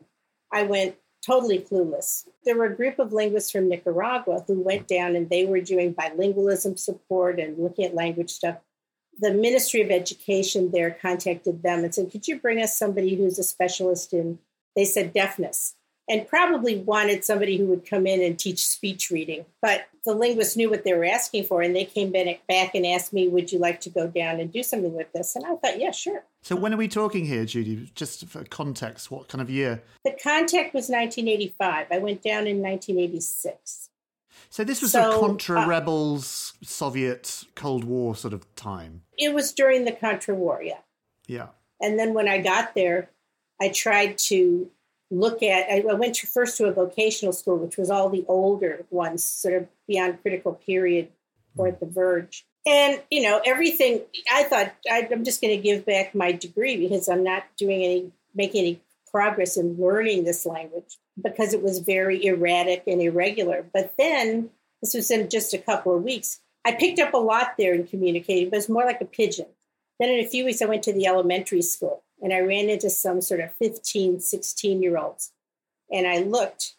I 0.54 0.64
went 0.64 0.96
totally 1.26 1.60
clueless. 1.60 2.26
There 2.46 2.58
were 2.58 2.66
a 2.66 2.76
group 2.76 3.00
of 3.00 3.14
linguists 3.14 3.52
from 3.52 3.70
Nicaragua 3.70 4.44
who 4.48 4.60
went 4.60 4.88
down 4.88 5.16
and 5.16 5.30
they 5.30 5.46
were 5.46 5.62
doing 5.62 5.94
bilingualism 5.94 6.78
support 6.78 7.40
and 7.40 7.58
looking 7.58 7.86
at 7.86 7.96
language 7.96 8.32
stuff. 8.32 8.58
The 9.20 9.34
Ministry 9.34 9.82
of 9.82 9.92
Education 9.92 10.72
there 10.72 10.98
contacted 11.02 11.64
them 11.64 11.84
and 11.84 11.94
said, 11.94 12.12
Could 12.12 12.28
you 12.28 12.40
bring 12.40 12.62
us 12.62 12.78
somebody 12.78 13.16
who's 13.16 13.38
a 13.38 13.44
specialist 13.44 14.14
in, 14.14 14.40
they 14.76 14.86
said, 14.86 15.14
deafness? 15.14 15.76
and 16.12 16.28
probably 16.28 16.78
wanted 16.78 17.24
somebody 17.24 17.58
who 17.58 17.66
would 17.68 17.90
come 17.90 18.06
in 18.06 18.22
and 18.22 18.38
teach 18.38 18.66
speech 18.68 19.10
reading. 19.12 19.46
But 19.62 19.88
the 20.06 20.14
linguists 20.14 20.58
knew 20.58 20.70
what 20.70 20.84
they 20.84 20.94
were 20.94 21.06
asking 21.06 21.46
for, 21.46 21.62
and 21.62 21.74
they 21.74 21.86
came 21.86 22.12
back 22.12 22.76
and 22.76 22.86
asked 22.86 23.14
me, 23.14 23.30
Would 23.30 23.52
you 23.52 23.60
like 23.60 23.80
to 23.82 23.90
go 23.90 24.08
down 24.08 24.42
and 24.42 24.52
do 24.52 24.62
something 24.62 24.94
with 24.94 25.12
this? 25.14 25.38
And 25.38 25.46
I 25.46 25.56
thought, 25.56 25.80
Yeah, 25.80 25.92
sure. 25.92 26.24
So, 26.44 26.56
when 26.56 26.74
are 26.74 26.78
we 26.78 26.88
talking 26.88 27.26
here, 27.26 27.46
Judy? 27.46 27.92
Just 27.94 28.26
for 28.28 28.44
context, 28.46 29.12
what 29.12 29.28
kind 29.28 29.42
of 29.42 29.50
year? 29.50 29.84
The 30.04 30.18
contact 30.24 30.74
was 30.74 30.90
1985. 30.90 31.88
I 31.92 31.98
went 32.00 32.24
down 32.24 32.48
in 32.48 32.62
1986. 32.62 33.90
So, 34.50 34.64
this 34.64 34.82
was 34.82 34.92
so, 34.92 35.20
Contra 35.20 35.62
uh, 35.62 35.68
rebels, 35.68 36.54
Soviet 36.64 37.44
Cold 37.56 37.84
War 37.84 38.16
sort 38.16 38.34
of 38.34 38.54
time? 38.56 39.04
It 39.18 39.34
was 39.34 39.54
during 39.54 39.86
the 39.86 39.92
Contra 39.92 40.34
War, 40.34 40.62
yeah. 40.64 40.80
Yeah. 41.28 41.50
And 41.80 42.00
then 42.00 42.14
when 42.16 42.28
I 42.28 42.40
got 42.40 42.74
there, 42.74 43.10
I 43.62 43.70
tried 43.70 44.18
to 44.18 44.70
look 45.12 45.44
at 45.44 45.70
i 45.70 45.94
went 45.94 46.16
to, 46.16 46.26
first 46.26 46.56
to 46.58 46.66
a 46.66 46.72
vocational 46.72 47.34
school 47.34 47.58
which 47.58 47.78
was 47.78 47.92
all 47.92 48.10
the 48.10 48.24
older 48.30 48.86
ones 48.90 49.24
sort 49.24 49.54
of 49.54 49.68
beyond 49.86 50.22
critical 50.22 50.54
period 50.54 51.10
or 51.58 51.68
at 51.68 51.82
the 51.82 51.86
verge 51.86 52.46
and 52.66 53.02
you 53.10 53.22
know 53.22 53.42
everything 53.46 54.02
i 54.32 54.44
thought 54.44 54.72
I, 54.90 55.08
i'm 55.12 55.24
just 55.24 55.42
going 55.42 55.56
to 55.56 55.62
give 55.62 55.86
back 55.86 56.14
my 56.14 56.32
degree 56.32 56.78
because 56.78 57.10
i'm 57.10 57.24
not 57.24 57.44
doing 57.58 57.84
any 57.84 58.12
making 58.36 58.62
any 58.62 58.82
progress 59.10 59.58
in 59.58 59.76
learning 59.78 60.24
this 60.24 60.46
language 60.46 60.98
because 61.22 61.54
it 61.54 61.62
was 61.62 61.80
very 61.80 62.24
erratic 62.26 62.84
and 62.88 63.02
irregular 63.02 63.66
but 63.74 63.94
then 63.98 64.50
this 64.82 64.94
was 64.94 65.12
in 65.12 65.30
just 65.30 65.54
a 65.54 65.58
couple 65.58 65.96
of 65.96 66.04
weeks 66.04 66.40
i 66.66 66.72
picked 66.72 67.00
up 67.00 67.14
a 67.14 67.18
lot 67.18 67.54
there 67.58 67.74
in 67.74 67.86
communicating 67.86 68.50
but 68.50 68.58
it's 68.58 68.70
more 68.70 68.86
like 68.86 69.02
a 69.02 69.06
pidgin 69.06 69.48
then 70.00 70.10
in 70.10 70.24
a 70.24 70.30
few 70.30 70.46
weeks 70.46 70.62
i 70.62 70.66
went 70.66 70.84
to 70.84 70.94
the 70.94 71.08
elementary 71.08 71.62
school 71.62 72.04
and 72.22 72.32
I 72.32 72.40
ran 72.40 72.70
into 72.70 72.90
some 72.90 73.22
sort 73.22 73.40
of 73.40 73.54
15, 73.56 74.20
16 74.20 74.82
year 74.82 74.98
olds. 74.98 75.32
And 75.92 76.08
I 76.08 76.20
looked 76.20 76.76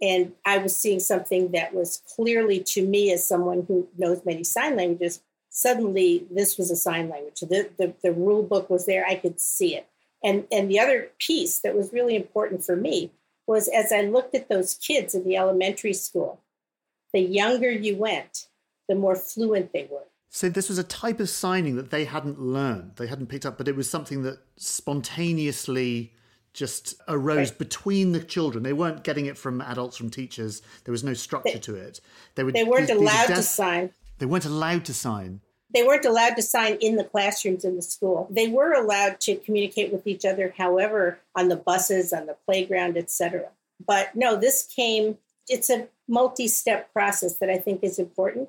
and 0.00 0.32
I 0.44 0.58
was 0.58 0.76
seeing 0.76 1.00
something 1.00 1.52
that 1.52 1.74
was 1.74 2.02
clearly 2.14 2.60
to 2.60 2.86
me, 2.86 3.12
as 3.12 3.26
someone 3.26 3.64
who 3.68 3.88
knows 3.96 4.24
many 4.24 4.44
sign 4.44 4.76
languages, 4.76 5.20
suddenly 5.56 6.26
this 6.30 6.58
was 6.58 6.70
a 6.70 6.76
sign 6.76 7.08
language. 7.08 7.40
The, 7.40 7.70
the, 7.78 7.94
the 8.02 8.12
rule 8.12 8.42
book 8.42 8.68
was 8.68 8.84
there, 8.84 9.06
I 9.06 9.14
could 9.14 9.40
see 9.40 9.74
it. 9.74 9.88
And, 10.22 10.44
and 10.52 10.70
the 10.70 10.78
other 10.78 11.08
piece 11.18 11.60
that 11.60 11.74
was 11.74 11.94
really 11.94 12.14
important 12.14 12.62
for 12.62 12.76
me 12.76 13.10
was 13.46 13.66
as 13.68 13.90
I 13.90 14.02
looked 14.02 14.34
at 14.34 14.50
those 14.50 14.74
kids 14.74 15.14
in 15.14 15.24
the 15.24 15.38
elementary 15.38 15.94
school, 15.94 16.40
the 17.14 17.20
younger 17.20 17.70
you 17.70 17.96
went, 17.96 18.48
the 18.86 18.94
more 18.94 19.16
fluent 19.16 19.72
they 19.72 19.88
were. 19.90 20.04
So 20.28 20.50
this 20.50 20.68
was 20.68 20.76
a 20.76 20.84
type 20.84 21.20
of 21.20 21.30
signing 21.30 21.76
that 21.76 21.90
they 21.90 22.04
hadn't 22.04 22.38
learned, 22.38 22.96
they 22.96 23.06
hadn't 23.06 23.28
picked 23.28 23.46
up, 23.46 23.56
but 23.56 23.66
it 23.66 23.76
was 23.76 23.88
something 23.88 24.24
that 24.24 24.40
spontaneously 24.56 26.12
just 26.52 27.00
arose 27.08 27.50
right. 27.50 27.58
between 27.58 28.12
the 28.12 28.20
children. 28.20 28.62
They 28.62 28.74
weren't 28.74 29.04
getting 29.04 29.24
it 29.24 29.38
from 29.38 29.62
adults, 29.62 29.96
from 29.96 30.10
teachers. 30.10 30.60
There 30.84 30.92
was 30.92 31.04
no 31.04 31.14
structure 31.14 31.54
they, 31.54 31.60
to 31.60 31.76
it. 31.76 32.00
They, 32.34 32.44
were, 32.44 32.52
they 32.52 32.64
weren't 32.64 32.90
allowed 32.90 33.28
to 33.28 33.42
sign. 33.42 33.90
They 34.18 34.26
weren't 34.26 34.44
allowed 34.44 34.84
to 34.86 34.94
sign. 34.94 35.40
They 35.72 35.82
weren't 35.82 36.04
allowed 36.04 36.36
to 36.36 36.42
sign 36.42 36.76
in 36.80 36.96
the 36.96 37.04
classrooms 37.04 37.64
in 37.64 37.76
the 37.76 37.82
school. 37.82 38.28
They 38.30 38.48
were 38.48 38.72
allowed 38.72 39.20
to 39.22 39.36
communicate 39.36 39.92
with 39.92 40.06
each 40.06 40.24
other, 40.24 40.54
however, 40.56 41.18
on 41.34 41.48
the 41.48 41.56
buses, 41.56 42.12
on 42.12 42.26
the 42.26 42.36
playground, 42.46 42.96
etc. 42.96 43.48
But 43.84 44.14
no, 44.14 44.36
this 44.36 44.64
came. 44.64 45.18
It's 45.48 45.70
a 45.70 45.88
multi-step 46.08 46.92
process 46.92 47.36
that 47.36 47.50
I 47.50 47.58
think 47.58 47.82
is 47.82 47.98
important. 47.98 48.48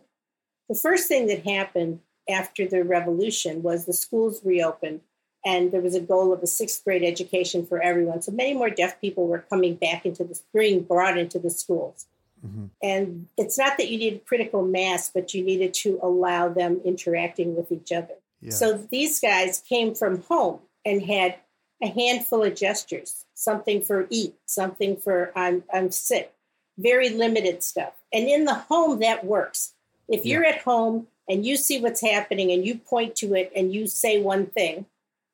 The 0.70 0.76
first 0.76 1.08
thing 1.08 1.28
that 1.28 1.46
happened 1.46 2.02
after 2.30 2.68
the 2.68 2.84
revolution 2.84 3.64
was 3.64 3.86
the 3.86 3.94
schools 3.94 4.42
reopened 4.44 5.02
and 5.46 5.72
there 5.72 5.82
was 5.82 5.96
a 5.96 6.02
goal 6.02 6.34
of 6.34 6.44
a 6.44 6.48
sixth 6.48 6.84
grade 6.84 7.04
education 7.04 7.66
for 7.66 7.82
everyone. 7.82 8.22
So 8.22 8.32
many 8.32 8.54
more 8.54 8.70
deaf 8.70 9.00
people 9.00 9.28
were 9.28 9.46
coming 9.50 9.76
back 9.76 10.06
into 10.06 10.26
the 10.26 10.38
being 10.54 10.84
brought 10.84 11.18
into 11.18 11.40
the 11.40 11.50
schools. 11.50 12.06
Mm-hmm. 12.46 12.65
And 12.82 13.27
it's 13.38 13.58
not 13.58 13.77
that 13.77 13.89
you 13.89 13.98
needed 13.98 14.25
critical 14.25 14.63
mass, 14.65 15.10
but 15.10 15.34
you 15.34 15.44
needed 15.44 15.74
to 15.75 16.00
allow 16.01 16.50
them 16.50 16.82
interacting 16.86 17.56
with 17.56 17.72
each 17.72 17.91
other. 17.91 18.15
Yeah. 18.41 18.51
So 18.51 18.77
these 18.91 19.20
guys 19.20 19.63
came 19.67 19.96
from 19.96 20.22
home 20.24 20.60
and 20.86 21.01
had 21.01 21.36
a 21.82 21.88
handful 21.88 22.44
of 22.44 22.56
gestures, 22.56 23.25
something 23.34 23.82
for 23.82 24.08
eat, 24.10 24.36
something 24.46 24.98
for 24.98 25.32
I'm 25.36 25.63
I'm 25.74 25.91
sick, 25.91 26.34
very 26.77 27.10
limited 27.10 27.63
stuff. 27.63 27.94
And 28.13 28.27
in 28.27 28.46
the 28.46 28.53
home 28.53 29.00
that 29.00 29.25
works. 29.25 29.74
If 30.10 30.25
you're 30.25 30.46
at 30.46 30.60
home 30.60 31.08
and 31.27 31.46
you 31.46 31.58
see 31.58 31.82
what's 31.82 32.01
happening 32.01 32.51
and 32.51 32.65
you 32.65 32.75
point 32.77 33.17
to 33.17 33.36
it 33.36 33.51
and 33.53 33.74
you 33.74 33.88
say 33.88 34.22
one 34.22 34.46
thing, 34.46 34.86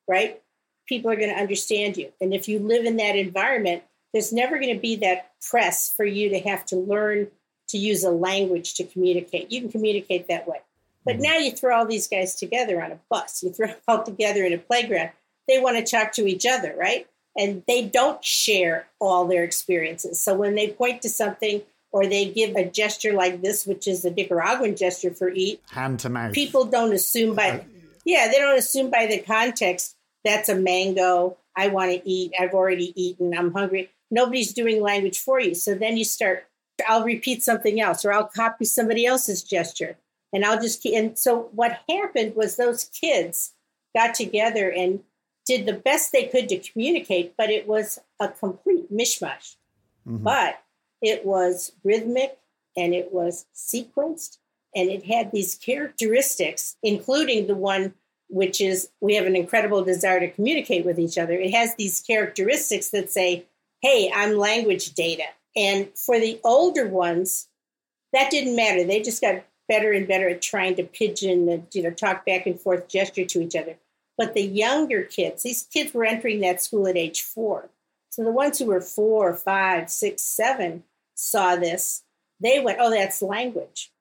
right? 0.08 0.42
People 0.88 1.12
are 1.12 1.16
going 1.16 1.30
to 1.30 1.40
understand 1.40 1.96
you. 1.96 2.12
And 2.20 2.34
if 2.34 2.48
you 2.48 2.58
live 2.58 2.86
in 2.86 2.98
that 2.98 3.16
environment, 3.16 3.84
there's 4.14 4.32
never 4.32 4.60
going 4.60 4.74
to 4.74 4.80
be 4.80 4.96
that 4.98 5.32
press 5.42 5.92
for 5.96 6.06
you 6.06 6.30
to 6.30 6.40
have 6.40 6.66
to 6.68 6.78
learn 6.78 7.28
to 7.70 7.78
use 7.78 8.04
a 8.04 8.12
language 8.12 8.76
to 8.76 8.84
communicate. 8.84 9.52
You 9.52 9.62
can 9.62 9.72
communicate 9.72 10.28
that 10.28 10.48
way. 10.48 10.62
But 11.06 11.16
mm-hmm. 11.16 11.24
now 11.24 11.38
you 11.38 11.52
throw 11.52 11.78
all 11.78 11.86
these 11.86 12.08
guys 12.08 12.36
together 12.36 12.82
on 12.82 12.92
a 12.92 13.00
bus, 13.10 13.44
you 13.44 13.52
throw 13.52 13.68
them 13.68 13.78
all 13.88 14.04
together 14.04 14.44
in 14.46 14.54
a 14.54 14.58
playground. 14.58 15.12
They 15.48 15.60
want 15.60 15.78
to 15.78 15.84
talk 15.84 16.14
to 16.14 16.28
each 16.28 16.46
other, 16.46 16.74
right? 16.78 17.08
And 17.36 17.64
they 17.68 17.84
don't 17.84 18.24
share 18.24 18.88
all 19.00 19.26
their 19.28 19.44
experiences. 19.44 20.24
So 20.24 20.36
when 20.36 20.56
they 20.56 20.70
point 20.70 21.02
to 21.02 21.10
something 21.10 21.64
or 21.92 22.06
they 22.06 22.26
give 22.26 22.56
a 22.56 22.70
gesture 22.70 23.14
like 23.14 23.42
this, 23.42 23.66
which 23.66 23.88
is 23.88 24.04
the 24.04 24.12
Nicaraguan 24.12 24.76
gesture 24.76 25.12
for 25.12 25.30
eat, 25.30 25.62
hand 25.72 26.00
to 26.02 26.10
mouth. 26.10 26.34
People 26.34 26.66
don't 26.66 26.94
assume 26.94 27.36
by, 27.36 27.50
uh, 27.50 27.60
yeah, 28.06 28.28
they 28.32 28.38
don't 28.38 28.58
assume 28.58 28.92
by 28.92 29.08
the 29.08 29.20
context 29.20 29.96
that's 30.24 30.50
a 30.50 30.56
mango. 30.56 31.38
I 31.56 31.68
want 31.68 31.92
to 31.92 32.10
eat. 32.10 32.34
I've 32.40 32.54
already 32.54 32.94
eaten. 33.02 33.38
I'm 33.38 33.54
hungry. 33.54 33.90
Nobody's 34.14 34.54
doing 34.54 34.82
language 34.82 35.20
for 35.20 35.40
you. 35.40 35.56
So 35.56 35.74
then 35.74 35.98
you 35.98 36.06
start, 36.06 36.48
I'll 36.88 37.04
repeat 37.04 37.42
something 37.42 37.82
else 37.82 38.06
or 38.06 38.14
I'll 38.14 38.28
copy 38.28 38.66
somebody 38.66 39.06
else's 39.06 39.42
gesture. 39.42 39.98
And 40.32 40.46
I'll 40.46 40.62
just, 40.62 40.86
and 40.86 41.18
so 41.18 41.50
what 41.54 41.80
happened 41.90 42.36
was 42.36 42.56
those 42.56 42.86
kids 42.86 43.54
got 43.96 44.14
together 44.14 44.70
and 44.70 45.02
did 45.46 45.66
the 45.66 45.74
best 45.74 46.12
they 46.12 46.26
could 46.26 46.48
to 46.50 46.58
communicate, 46.60 47.34
but 47.38 47.50
it 47.50 47.68
was 47.68 48.00
a 48.20 48.28
complete 48.28 48.94
mishmash. 48.94 49.56
Mm-hmm. 50.08 50.24
But 50.24 50.62
it 51.02 51.26
was 51.26 51.72
rhythmic 51.84 52.38
and 52.78 52.94
it 52.94 53.12
was 53.12 53.46
sequenced 53.56 54.38
and 54.76 54.90
it 54.90 55.06
had 55.06 55.32
these 55.32 55.56
characteristics, 55.56 56.78
including 56.84 57.48
the 57.48 57.56
one 57.56 57.94
which 58.30 58.60
is 58.60 58.90
we 59.00 59.16
have 59.16 59.28
an 59.28 59.36
incredible 59.36 59.84
desire 59.84 60.20
to 60.20 60.30
communicate 60.30 60.86
with 60.86 60.98
each 60.98 61.18
other. 61.18 61.34
It 61.34 61.54
has 61.54 61.76
these 61.76 62.00
characteristics 62.00 62.90
that 62.90 63.12
say, 63.12 63.46
hey, 63.84 64.12
I'm 64.16 64.38
language 64.38 64.94
data. 64.94 65.26
And 65.56 65.90
for 65.96 66.20
the 66.20 66.40
older 66.44 66.88
ones, 66.88 67.48
that 68.14 68.32
didn't 68.32 68.56
matter. 68.56 68.84
They 68.84 69.02
just 69.02 69.22
got 69.22 69.44
better 69.68 69.92
and 69.92 70.08
better 70.08 70.30
at 70.30 70.42
trying 70.42 70.76
to 70.76 70.84
pidgin 70.84 71.50
and 71.50 71.68
you 71.74 71.84
know 71.84 71.92
talk 71.92 72.26
back 72.26 72.48
and 72.48 72.60
forth, 72.60 72.88
gesture 72.88 73.26
to 73.26 73.42
each 73.42 73.56
other. 73.56 73.76
But 74.18 74.34
the 74.34 74.42
younger 74.42 75.04
kids, 75.04 75.44
these 75.44 75.68
kids 75.72 75.94
were 75.94 76.06
entering 76.06 76.42
that 76.42 76.62
school 76.62 76.88
at 76.88 76.98
age 76.98 77.22
four. 77.22 77.70
So 78.10 78.24
the 78.24 78.32
ones 78.32 78.60
who 78.60 78.66
were 78.66 78.82
four, 78.82 79.34
five, 79.36 79.90
six, 79.90 80.22
seven 80.22 80.84
saw 81.16 81.56
this. 81.56 82.04
They 82.40 82.60
went, 82.60 82.78
oh, 82.80 82.92
that's 82.92 83.22
language. 83.22 83.92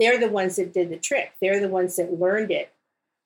They're 0.00 0.18
the 0.18 0.28
ones 0.28 0.56
that 0.56 0.72
did 0.72 0.90
the 0.90 0.96
trick. 0.96 1.32
They're 1.40 1.60
the 1.60 1.68
ones 1.68 1.96
that 1.96 2.18
learned 2.18 2.50
it. 2.50 2.72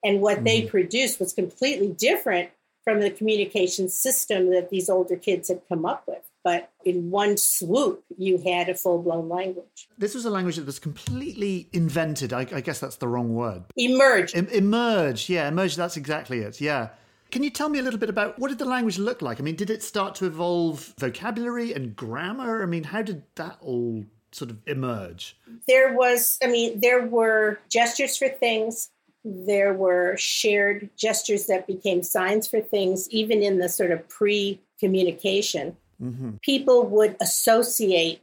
And 0.03 0.21
what 0.21 0.37
mm-hmm. 0.37 0.43
they 0.45 0.61
produced 0.67 1.19
was 1.19 1.33
completely 1.33 1.87
different 1.87 2.51
from 2.87 3.01
the 3.01 3.11
communication 3.11 3.89
system 3.89 4.49
that 4.49 4.69
these 4.69 4.89
older 4.89 5.17
kids 5.17 5.49
had 5.49 5.59
come 5.67 5.85
up 5.85 6.05
with. 6.07 6.23
But 6.41 6.71
in 6.85 7.11
one 7.11 7.35
swoop, 7.35 8.05
you 8.17 8.37
had 8.37 8.69
a 8.69 8.75
full 8.75 9.03
blown 9.03 9.27
language. 9.27 9.89
This 9.97 10.15
was 10.15 10.23
a 10.23 10.29
language 10.29 10.55
that 10.55 10.65
was 10.65 10.79
completely 10.79 11.67
invented. 11.73 12.31
I, 12.31 12.47
I 12.53 12.61
guess 12.61 12.79
that's 12.79 12.95
the 12.95 13.09
wrong 13.09 13.33
word. 13.33 13.65
Emerge. 13.75 14.33
E- 14.33 14.47
emerged, 14.53 15.27
yeah, 15.27 15.49
emerge, 15.49 15.75
That's 15.75 15.97
exactly 15.97 16.39
it, 16.39 16.61
yeah. 16.61 16.91
Can 17.29 17.43
you 17.43 17.49
tell 17.49 17.67
me 17.67 17.79
a 17.79 17.81
little 17.81 17.99
bit 17.99 18.09
about 18.09 18.39
what 18.39 18.47
did 18.47 18.57
the 18.57 18.63
language 18.63 18.97
look 18.97 19.21
like? 19.21 19.41
I 19.41 19.43
mean, 19.43 19.57
did 19.57 19.69
it 19.69 19.83
start 19.83 20.15
to 20.15 20.25
evolve 20.25 20.93
vocabulary 20.97 21.73
and 21.73 21.93
grammar? 21.93 22.63
I 22.63 22.67
mean, 22.67 22.85
how 22.85 23.01
did 23.01 23.23
that 23.35 23.57
all 23.59 24.05
sort 24.31 24.49
of 24.49 24.59
emerge? 24.65 25.35
There 25.67 25.93
was, 25.93 26.37
I 26.41 26.47
mean, 26.47 26.79
there 26.79 27.05
were 27.05 27.59
gestures 27.67 28.15
for 28.15 28.29
things, 28.29 28.91
there 29.27 29.73
were 29.73 30.15
shared 30.17 30.89
gestures 30.95 31.47
that 31.47 31.67
became 31.67 32.01
signs 32.01 32.47
for 32.47 32.61
things, 32.61 33.09
even 33.09 33.43
in 33.43 33.59
the 33.59 33.67
sort 33.67 33.91
of 33.91 34.07
pre 34.07 34.61
communication. 34.79 35.75
Mm-hmm. 36.01 36.31
People 36.41 36.85
would 36.87 37.17
associate 37.19 38.21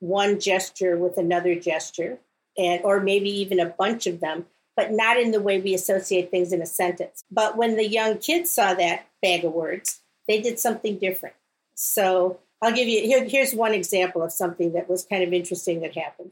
one 0.00 0.40
gesture 0.40 0.96
with 0.96 1.18
another 1.18 1.54
gesture, 1.54 2.18
and 2.56 2.80
or 2.84 3.00
maybe 3.00 3.28
even 3.28 3.60
a 3.60 3.66
bunch 3.66 4.06
of 4.06 4.20
them, 4.20 4.46
but 4.76 4.92
not 4.92 5.18
in 5.18 5.30
the 5.30 5.40
way 5.40 5.60
we 5.60 5.74
associate 5.74 6.30
things 6.30 6.52
in 6.52 6.62
a 6.62 6.66
sentence. 6.66 7.22
But 7.30 7.56
when 7.56 7.76
the 7.76 7.86
young 7.86 8.18
kids 8.18 8.50
saw 8.50 8.74
that 8.74 9.06
bag 9.20 9.44
of 9.44 9.52
words, 9.52 10.00
they 10.26 10.40
did 10.40 10.58
something 10.58 10.98
different. 10.98 11.34
So 11.74 12.38
I'll 12.62 12.72
give 12.72 12.88
you 12.88 13.02
here, 13.02 13.24
here's 13.24 13.54
one 13.54 13.74
example 13.74 14.22
of 14.22 14.32
something 14.32 14.72
that 14.72 14.88
was 14.88 15.04
kind 15.04 15.22
of 15.22 15.32
interesting 15.32 15.80
that 15.80 15.96
happened. 15.96 16.30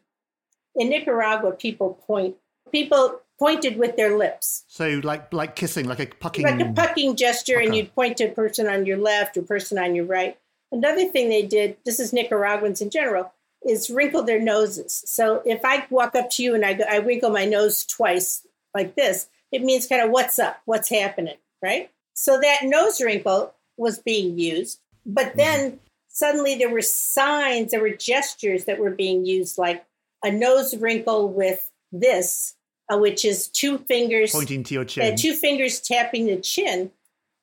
In 0.75 0.89
Nicaragua, 0.89 1.53
people 1.53 2.01
point 2.07 2.37
people 2.73 3.21
pointed 3.45 3.77
with 3.77 3.95
their 3.97 4.17
lips. 4.17 4.65
So 4.69 5.03
like 5.05 5.31
like 5.31 5.55
kissing, 5.55 5.87
like 5.87 6.01
a 6.01 6.07
pucking 6.07 6.47
like 6.47 6.61
a 6.61 6.73
pucking 6.73 7.15
gesture, 7.15 7.59
and 7.59 7.77
you'd 7.77 7.95
point 7.95 8.17
to 8.17 8.25
a 8.25 8.31
person 8.31 8.67
on 8.69 8.87
your 8.87 8.97
left 8.97 9.37
or 9.37 9.43
person 9.43 9.79
on 9.79 9.95
your 9.95 10.07
right. 10.07 10.39
Another 10.73 11.05
thing 11.11 11.29
they 11.29 11.43
did, 11.43 11.77
this 11.85 12.01
is 12.01 12.15
Nicaraguans 12.15 12.81
in 12.81 12.89
general, 12.89 13.33
is 13.69 13.91
wrinkle 13.91 14.23
their 14.23 14.41
noses. 14.41 15.05
So 15.07 15.43
if 15.45 15.63
I 15.63 15.87
walk 15.91 16.15
up 16.15 16.31
to 16.31 16.43
you 16.43 16.55
and 16.55 16.65
I, 16.65 16.73
go, 16.73 16.85
I 16.91 16.97
wrinkle 16.97 17.29
my 17.29 17.45
nose 17.45 17.85
twice 17.85 18.47
like 18.75 18.95
this, 18.95 19.29
it 19.53 19.63
means 19.63 19.87
kind 19.87 20.03
of 20.03 20.11
what's 20.11 20.39
up, 20.39 20.63
what's 20.65 20.89
happening, 20.89 21.37
right? 21.63 21.91
So 22.15 22.41
that 22.41 22.61
nose 22.63 22.99
wrinkle 22.99 23.53
was 23.77 23.99
being 23.99 24.39
used, 24.39 24.81
but 25.05 25.27
mm-hmm. 25.27 25.39
then 25.39 25.71
mm-hmm. 25.71 25.79
suddenly 26.09 26.55
there 26.55 26.71
were 26.71 26.81
signs, 26.81 27.73
there 27.73 27.83
were 27.83 27.91
gestures 27.91 28.65
that 28.65 28.79
were 28.79 28.91
being 28.91 29.27
used, 29.27 29.59
like 29.59 29.85
a 30.23 30.31
nose 30.31 30.75
wrinkle 30.79 31.29
with 31.29 31.71
this, 31.93 32.57
uh, 32.93 32.99
which 32.99 33.25
is 33.25 33.49
two 33.49 33.79
fingers 33.79 34.33
pointing 34.33 34.63
to 34.65 34.75
your 34.75 34.85
chin, 34.85 35.13
uh, 35.13 35.17
two 35.17 35.35
fingers 35.35 35.81
tapping 35.81 36.27
the 36.27 36.37
chin, 36.37 36.91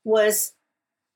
was 0.03 0.53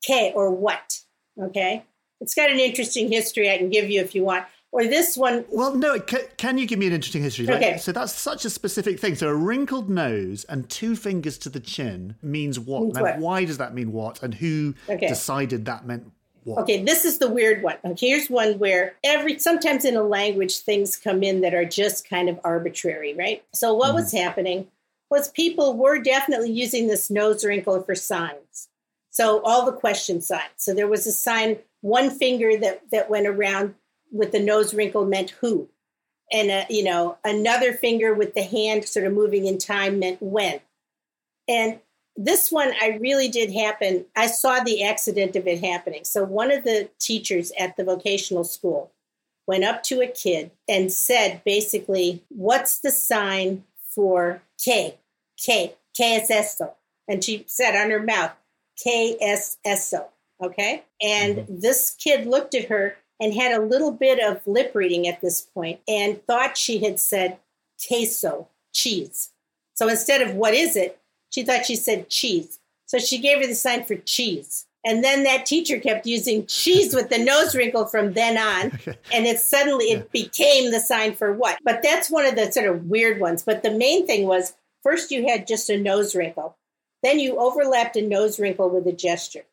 K 0.03 0.31
or 0.35 0.51
what? 0.51 0.99
Okay, 1.41 1.83
it's 2.21 2.33
got 2.33 2.49
an 2.49 2.59
interesting 2.59 3.11
history 3.11 3.51
I 3.51 3.57
can 3.57 3.69
give 3.69 3.89
you 3.89 4.01
if 4.01 4.15
you 4.15 4.23
want. 4.23 4.45
Or 4.71 4.83
this 4.83 5.15
one. 5.15 5.45
Well, 5.49 5.73
no. 5.73 6.01
Can, 6.01 6.19
can 6.35 6.57
you 6.57 6.67
give 6.67 6.79
me 6.79 6.87
an 6.87 6.91
interesting 6.91 7.23
history? 7.23 7.49
Okay. 7.49 7.73
Like, 7.73 7.79
so 7.79 7.93
that's 7.93 8.11
such 8.11 8.43
a 8.43 8.49
specific 8.49 8.99
thing. 8.99 9.15
So 9.15 9.29
a 9.29 9.33
wrinkled 9.33 9.89
nose 9.89 10.43
and 10.49 10.69
two 10.69 10.97
fingers 10.97 11.37
to 11.39 11.49
the 11.49 11.61
chin 11.61 12.17
means 12.21 12.59
what? 12.59 12.81
Means 12.81 12.95
now, 12.95 13.03
what? 13.03 13.19
why 13.19 13.45
does 13.45 13.57
that 13.59 13.73
mean 13.73 13.93
what? 13.93 14.21
And 14.21 14.33
who 14.33 14.75
okay. 14.89 15.07
decided 15.07 15.63
that 15.65 15.85
meant 15.85 16.11
what? 16.45 16.63
Okay, 16.63 16.83
this 16.83 17.05
is 17.05 17.17
the 17.17 17.29
weird 17.29 17.63
one. 17.63 17.77
Okay, 17.83 18.09
here's 18.09 18.29
one 18.29 18.59
where 18.59 18.95
every 19.03 19.39
sometimes 19.39 19.83
in 19.83 19.95
a 19.95 20.03
language 20.03 20.59
things 20.59 20.95
come 20.95 21.23
in 21.23 21.41
that 21.41 21.55
are 21.55 21.65
just 21.65 22.07
kind 22.07 22.29
of 22.29 22.39
arbitrary, 22.43 23.13
right? 23.15 23.43
So 23.53 23.73
what 23.73 23.91
mm 23.91 23.95
was 23.95 24.11
happening 24.11 24.67
was 25.09 25.29
people 25.29 25.75
were 25.75 25.99
definitely 25.99 26.51
using 26.51 26.87
this 26.87 27.09
nose 27.09 27.43
wrinkle 27.43 27.81
for 27.81 27.95
signs. 27.95 28.69
So 29.09 29.41
all 29.43 29.65
the 29.65 29.71
question 29.71 30.21
signs. 30.21 30.51
So 30.57 30.73
there 30.73 30.87
was 30.87 31.07
a 31.07 31.11
sign, 31.11 31.59
one 31.81 32.09
finger 32.09 32.57
that, 32.57 32.81
that 32.91 33.09
went 33.09 33.27
around 33.27 33.75
with 34.11 34.31
the 34.31 34.39
nose 34.39 34.73
wrinkle 34.73 35.05
meant 35.05 35.31
who. 35.31 35.69
And, 36.31 36.51
uh, 36.51 36.65
you 36.69 36.83
know, 36.83 37.17
another 37.23 37.73
finger 37.73 38.13
with 38.13 38.33
the 38.33 38.43
hand 38.43 38.85
sort 38.85 39.05
of 39.05 39.13
moving 39.13 39.45
in 39.45 39.57
time 39.57 39.99
meant 39.99 40.21
when. 40.21 40.59
And 41.47 41.79
this 42.17 42.51
one, 42.51 42.73
I 42.81 42.97
really 43.01 43.27
did 43.27 43.51
happen. 43.51 44.05
I 44.15 44.27
saw 44.27 44.61
the 44.61 44.83
accident 44.83 45.35
of 45.35 45.47
it 45.47 45.63
happening. 45.63 46.03
So 46.03 46.23
one 46.23 46.51
of 46.51 46.63
the 46.63 46.89
teachers 46.99 47.51
at 47.59 47.75
the 47.75 47.83
vocational 47.83 48.43
school 48.43 48.91
went 49.47 49.63
up 49.63 49.83
to 49.83 50.01
a 50.01 50.07
kid 50.07 50.51
and 50.67 50.91
said 50.91 51.41
basically, 51.45 52.23
What's 52.29 52.79
the 52.79 52.91
sign 52.91 53.63
for 53.89 54.41
K? 54.63 54.97
K. 55.37 55.75
Qué 55.97 56.19
es 56.19 56.29
esto. 56.29 56.73
And 57.07 57.23
she 57.23 57.45
said 57.47 57.75
on 57.75 57.89
her 57.89 58.01
mouth, 58.01 58.31
K 58.81 59.17
S 59.21 59.57
S 59.63 59.93
O. 59.93 60.07
Okay. 60.43 60.83
And 61.01 61.37
mm-hmm. 61.37 61.59
this 61.59 61.95
kid 61.97 62.25
looked 62.25 62.55
at 62.55 62.65
her 62.65 62.97
and 63.21 63.33
had 63.33 63.53
a 63.53 63.63
little 63.63 63.91
bit 63.91 64.19
of 64.19 64.45
lip 64.45 64.71
reading 64.73 65.07
at 65.07 65.21
this 65.21 65.41
point 65.41 65.79
and 65.87 66.25
thought 66.25 66.57
she 66.57 66.83
had 66.83 66.99
said 66.99 67.37
queso, 67.87 68.47
cheese. 68.73 69.31
So 69.73 69.87
instead 69.87 70.21
of 70.21 70.35
what 70.35 70.53
is 70.53 70.75
it, 70.75 70.99
she 71.29 71.43
thought 71.43 71.65
she 71.65 71.75
said 71.75 72.09
cheese. 72.09 72.59
So 72.85 72.97
she 72.97 73.17
gave 73.17 73.39
her 73.39 73.47
the 73.47 73.55
sign 73.55 73.83
for 73.83 73.95
cheese. 73.95 74.65
And 74.85 75.03
then 75.03 75.23
that 75.23 75.47
teacher 75.47 75.79
kept 75.79 76.05
using 76.05 76.45
cheese 76.45 76.93
with 76.93 77.09
the 77.09 77.17
nose 77.17 77.55
wrinkle 77.55 77.87
from 77.87 78.13
then 78.13 78.37
on. 78.37 78.79
And 79.11 79.25
it 79.25 79.39
suddenly 79.39 79.85
it 79.85 80.11
became 80.11 80.71
the 80.71 80.79
sign 80.79 81.15
for 81.15 81.33
what. 81.33 81.57
But 81.63 81.81
that's 81.81 82.11
one 82.11 82.25
of 82.25 82.35
the 82.35 82.51
sort 82.51 82.67
of 82.67 82.85
weird 82.85 83.19
ones. 83.19 83.43
But 83.43 83.63
the 83.63 83.71
main 83.71 84.05
thing 84.05 84.27
was 84.27 84.53
first 84.83 85.11
you 85.11 85.27
had 85.27 85.47
just 85.47 85.69
a 85.69 85.81
nose 85.81 86.15
wrinkle. 86.15 86.57
Then 87.01 87.19
you 87.19 87.37
overlapped 87.37 87.95
a 87.95 88.01
nose 88.01 88.39
wrinkle 88.39 88.69
with 88.69 88.85
a 88.87 88.91
gesture. 88.91 89.45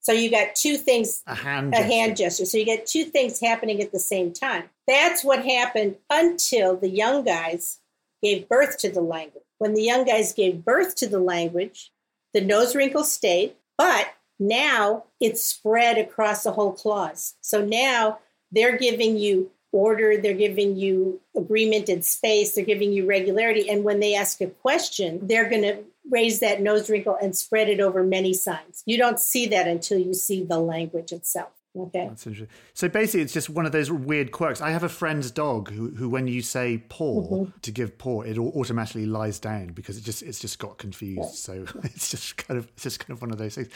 So 0.00 0.12
you 0.12 0.30
got 0.30 0.54
two 0.54 0.76
things 0.76 1.22
a 1.26 1.34
hand 1.34 1.74
a 1.74 1.82
hand 1.82 2.16
gesture. 2.16 2.46
So 2.46 2.58
you 2.58 2.64
get 2.64 2.86
two 2.86 3.04
things 3.04 3.40
happening 3.40 3.82
at 3.82 3.92
the 3.92 3.98
same 3.98 4.32
time. 4.32 4.64
That's 4.86 5.24
what 5.24 5.44
happened 5.44 5.96
until 6.08 6.76
the 6.76 6.88
young 6.88 7.24
guys 7.24 7.78
gave 8.22 8.48
birth 8.48 8.78
to 8.78 8.90
the 8.90 9.02
language. 9.02 9.44
When 9.60 9.74
the 9.74 9.82
young 9.82 10.04
guys 10.04 10.32
gave 10.32 10.64
birth 10.64 10.94
to 10.96 11.06
the 11.06 11.18
language, 11.18 11.92
the 12.32 12.40
nose 12.40 12.74
wrinkle 12.74 13.04
stayed, 13.04 13.56
but 13.76 14.06
now 14.38 15.04
it's 15.20 15.44
spread 15.44 15.98
across 15.98 16.44
the 16.44 16.52
whole 16.52 16.72
clause. 16.72 17.34
So 17.42 17.62
now 17.62 18.20
they're 18.50 18.78
giving 18.78 19.18
you 19.18 19.50
order, 19.70 20.16
they're 20.16 20.32
giving 20.32 20.76
you 20.76 21.20
agreement 21.36 21.90
and 21.90 22.02
space, 22.02 22.54
they're 22.54 22.64
giving 22.64 22.90
you 22.90 23.04
regularity. 23.04 23.68
And 23.68 23.84
when 23.84 24.00
they 24.00 24.14
ask 24.14 24.40
a 24.40 24.46
question, 24.46 25.26
they're 25.26 25.50
going 25.50 25.62
to 25.62 25.84
raise 26.10 26.40
that 26.40 26.62
nose 26.62 26.88
wrinkle 26.88 27.18
and 27.20 27.36
spread 27.36 27.68
it 27.68 27.80
over 27.80 28.02
many 28.02 28.32
signs. 28.32 28.82
You 28.86 28.96
don't 28.96 29.20
see 29.20 29.46
that 29.48 29.68
until 29.68 29.98
you 29.98 30.14
see 30.14 30.42
the 30.42 30.58
language 30.58 31.12
itself. 31.12 31.52
Okay. 31.76 32.06
That's 32.08 32.26
interesting. 32.26 32.56
So 32.74 32.88
basically, 32.88 33.20
it's 33.20 33.32
just 33.32 33.48
one 33.48 33.64
of 33.64 33.70
those 33.70 33.92
weird 33.92 34.32
quirks. 34.32 34.60
I 34.60 34.70
have 34.70 34.82
a 34.82 34.88
friend's 34.88 35.30
dog 35.30 35.70
who, 35.70 35.90
who 35.90 36.08
when 36.08 36.26
you 36.26 36.42
say 36.42 36.78
paw 36.88 37.22
mm-hmm. 37.22 37.50
to 37.62 37.70
give 37.70 37.96
paw, 37.96 38.22
it 38.22 38.38
automatically 38.38 39.06
lies 39.06 39.38
down 39.38 39.68
because 39.68 39.96
it 39.96 40.02
just 40.02 40.22
it's 40.22 40.40
just 40.40 40.58
got 40.58 40.78
confused. 40.78 41.20
Yeah. 41.20 41.26
So 41.26 41.66
it's 41.84 42.10
just 42.10 42.36
kind 42.36 42.58
of 42.58 42.66
it's 42.74 42.82
just 42.82 43.00
kind 43.00 43.12
of 43.12 43.22
one 43.22 43.30
of 43.30 43.38
those 43.38 43.54
things. 43.54 43.68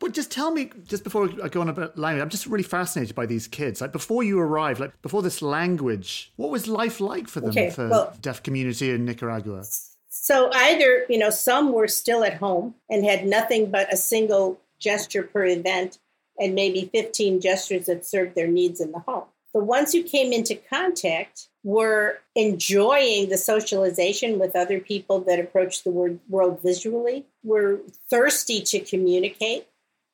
But 0.00 0.12
just 0.12 0.30
tell 0.30 0.50
me, 0.50 0.70
just 0.86 1.04
before 1.04 1.30
I 1.42 1.48
go 1.48 1.60
on 1.60 1.68
about 1.68 1.96
language, 1.96 2.22
I'm 2.22 2.30
just 2.30 2.46
really 2.46 2.64
fascinated 2.64 3.14
by 3.14 3.26
these 3.26 3.46
kids. 3.46 3.80
Like 3.80 3.92
before 3.92 4.24
you 4.24 4.40
arrived, 4.40 4.80
like 4.80 5.00
before 5.00 5.22
this 5.22 5.40
language, 5.40 6.32
what 6.36 6.50
was 6.50 6.66
life 6.66 7.00
like 7.00 7.28
for 7.28 7.40
them 7.40 7.50
okay, 7.50 7.70
for 7.70 7.88
well, 7.88 8.16
deaf 8.20 8.42
community 8.42 8.90
in 8.90 9.04
Nicaragua? 9.04 9.64
So 10.08 10.50
either 10.52 11.06
you 11.08 11.18
know 11.18 11.30
some 11.30 11.72
were 11.72 11.86
still 11.86 12.24
at 12.24 12.34
home 12.38 12.74
and 12.90 13.04
had 13.04 13.24
nothing 13.24 13.70
but 13.70 13.92
a 13.92 13.96
single 13.96 14.60
gesture 14.80 15.22
per 15.22 15.46
event 15.46 15.98
and 16.38 16.54
maybe 16.54 16.90
15 16.92 17.40
gestures 17.40 17.86
that 17.86 18.04
served 18.04 18.34
their 18.34 18.48
needs 18.48 18.80
in 18.80 18.92
the 18.92 19.00
home. 19.00 19.24
The 19.54 19.64
ones 19.64 19.92
who 19.92 20.02
came 20.02 20.32
into 20.32 20.54
contact 20.54 21.48
were 21.64 22.20
enjoying 22.34 23.28
the 23.28 23.38
socialization 23.38 24.38
with 24.38 24.54
other 24.54 24.78
people 24.78 25.20
that 25.20 25.40
approach 25.40 25.82
the 25.82 25.90
world 26.28 26.60
visually, 26.62 27.24
were 27.42 27.80
thirsty 28.10 28.60
to 28.60 28.80
communicate. 28.80 29.66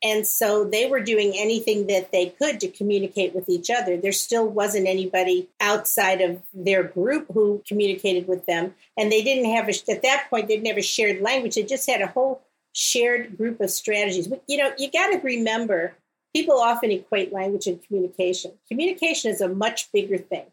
And 0.02 0.26
so 0.26 0.64
they 0.64 0.88
were 0.88 1.00
doing 1.00 1.34
anything 1.36 1.88
that 1.88 2.10
they 2.10 2.26
could 2.26 2.58
to 2.60 2.68
communicate 2.68 3.34
with 3.34 3.48
each 3.48 3.68
other. 3.68 3.96
There 3.96 4.12
still 4.12 4.48
wasn't 4.48 4.88
anybody 4.88 5.48
outside 5.60 6.20
of 6.20 6.40
their 6.54 6.82
group 6.82 7.26
who 7.32 7.62
communicated 7.66 8.26
with 8.26 8.46
them. 8.46 8.74
And 8.96 9.12
they 9.12 9.22
didn't 9.22 9.52
have, 9.54 9.68
a, 9.68 9.90
at 9.90 10.02
that 10.02 10.26
point, 10.30 10.48
they'd 10.48 10.62
never 10.62 10.82
shared 10.82 11.20
language. 11.20 11.54
They 11.56 11.64
just 11.64 11.88
had 11.88 12.00
a 12.00 12.06
whole 12.06 12.42
shared 12.72 13.36
group 13.36 13.60
of 13.60 13.70
strategies. 13.70 14.32
You 14.48 14.56
know, 14.56 14.72
you 14.78 14.90
got 14.90 15.08
to 15.08 15.18
remember 15.18 15.94
people 16.34 16.58
often 16.58 16.90
equate 16.90 17.32
language 17.32 17.66
and 17.66 17.82
communication. 17.86 18.52
Communication 18.68 19.30
is 19.30 19.40
a 19.40 19.48
much 19.48 19.90
bigger 19.92 20.18
thing, 20.18 20.46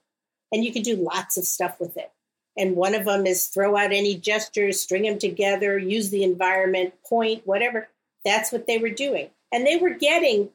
and 0.52 0.64
you 0.64 0.72
can 0.72 0.84
do 0.84 0.96
lots 0.96 1.38
of 1.38 1.46
stuff 1.46 1.80
with 1.80 1.98
it. 1.98 2.12
And 2.58 2.76
one 2.76 2.96
of 2.96 3.06
them 3.06 3.26
is 3.26 3.48
throw 3.48 3.78
out 3.78 3.94
any 3.94 4.16
gestures, 4.16 4.82
string 4.82 5.04
them 5.04 5.18
together, 5.18 5.78
use 5.78 6.10
the 6.10 6.24
environment, 6.24 6.94
point, 7.06 7.48
whatever. 7.48 7.88
That's 8.26 8.52
what 8.52 8.68
they 8.68 8.78
were 8.78 8.90
doing. 8.90 9.30
And 9.52 9.66
they 9.66 9.78
were 9.78 9.92
getting 9.92 10.50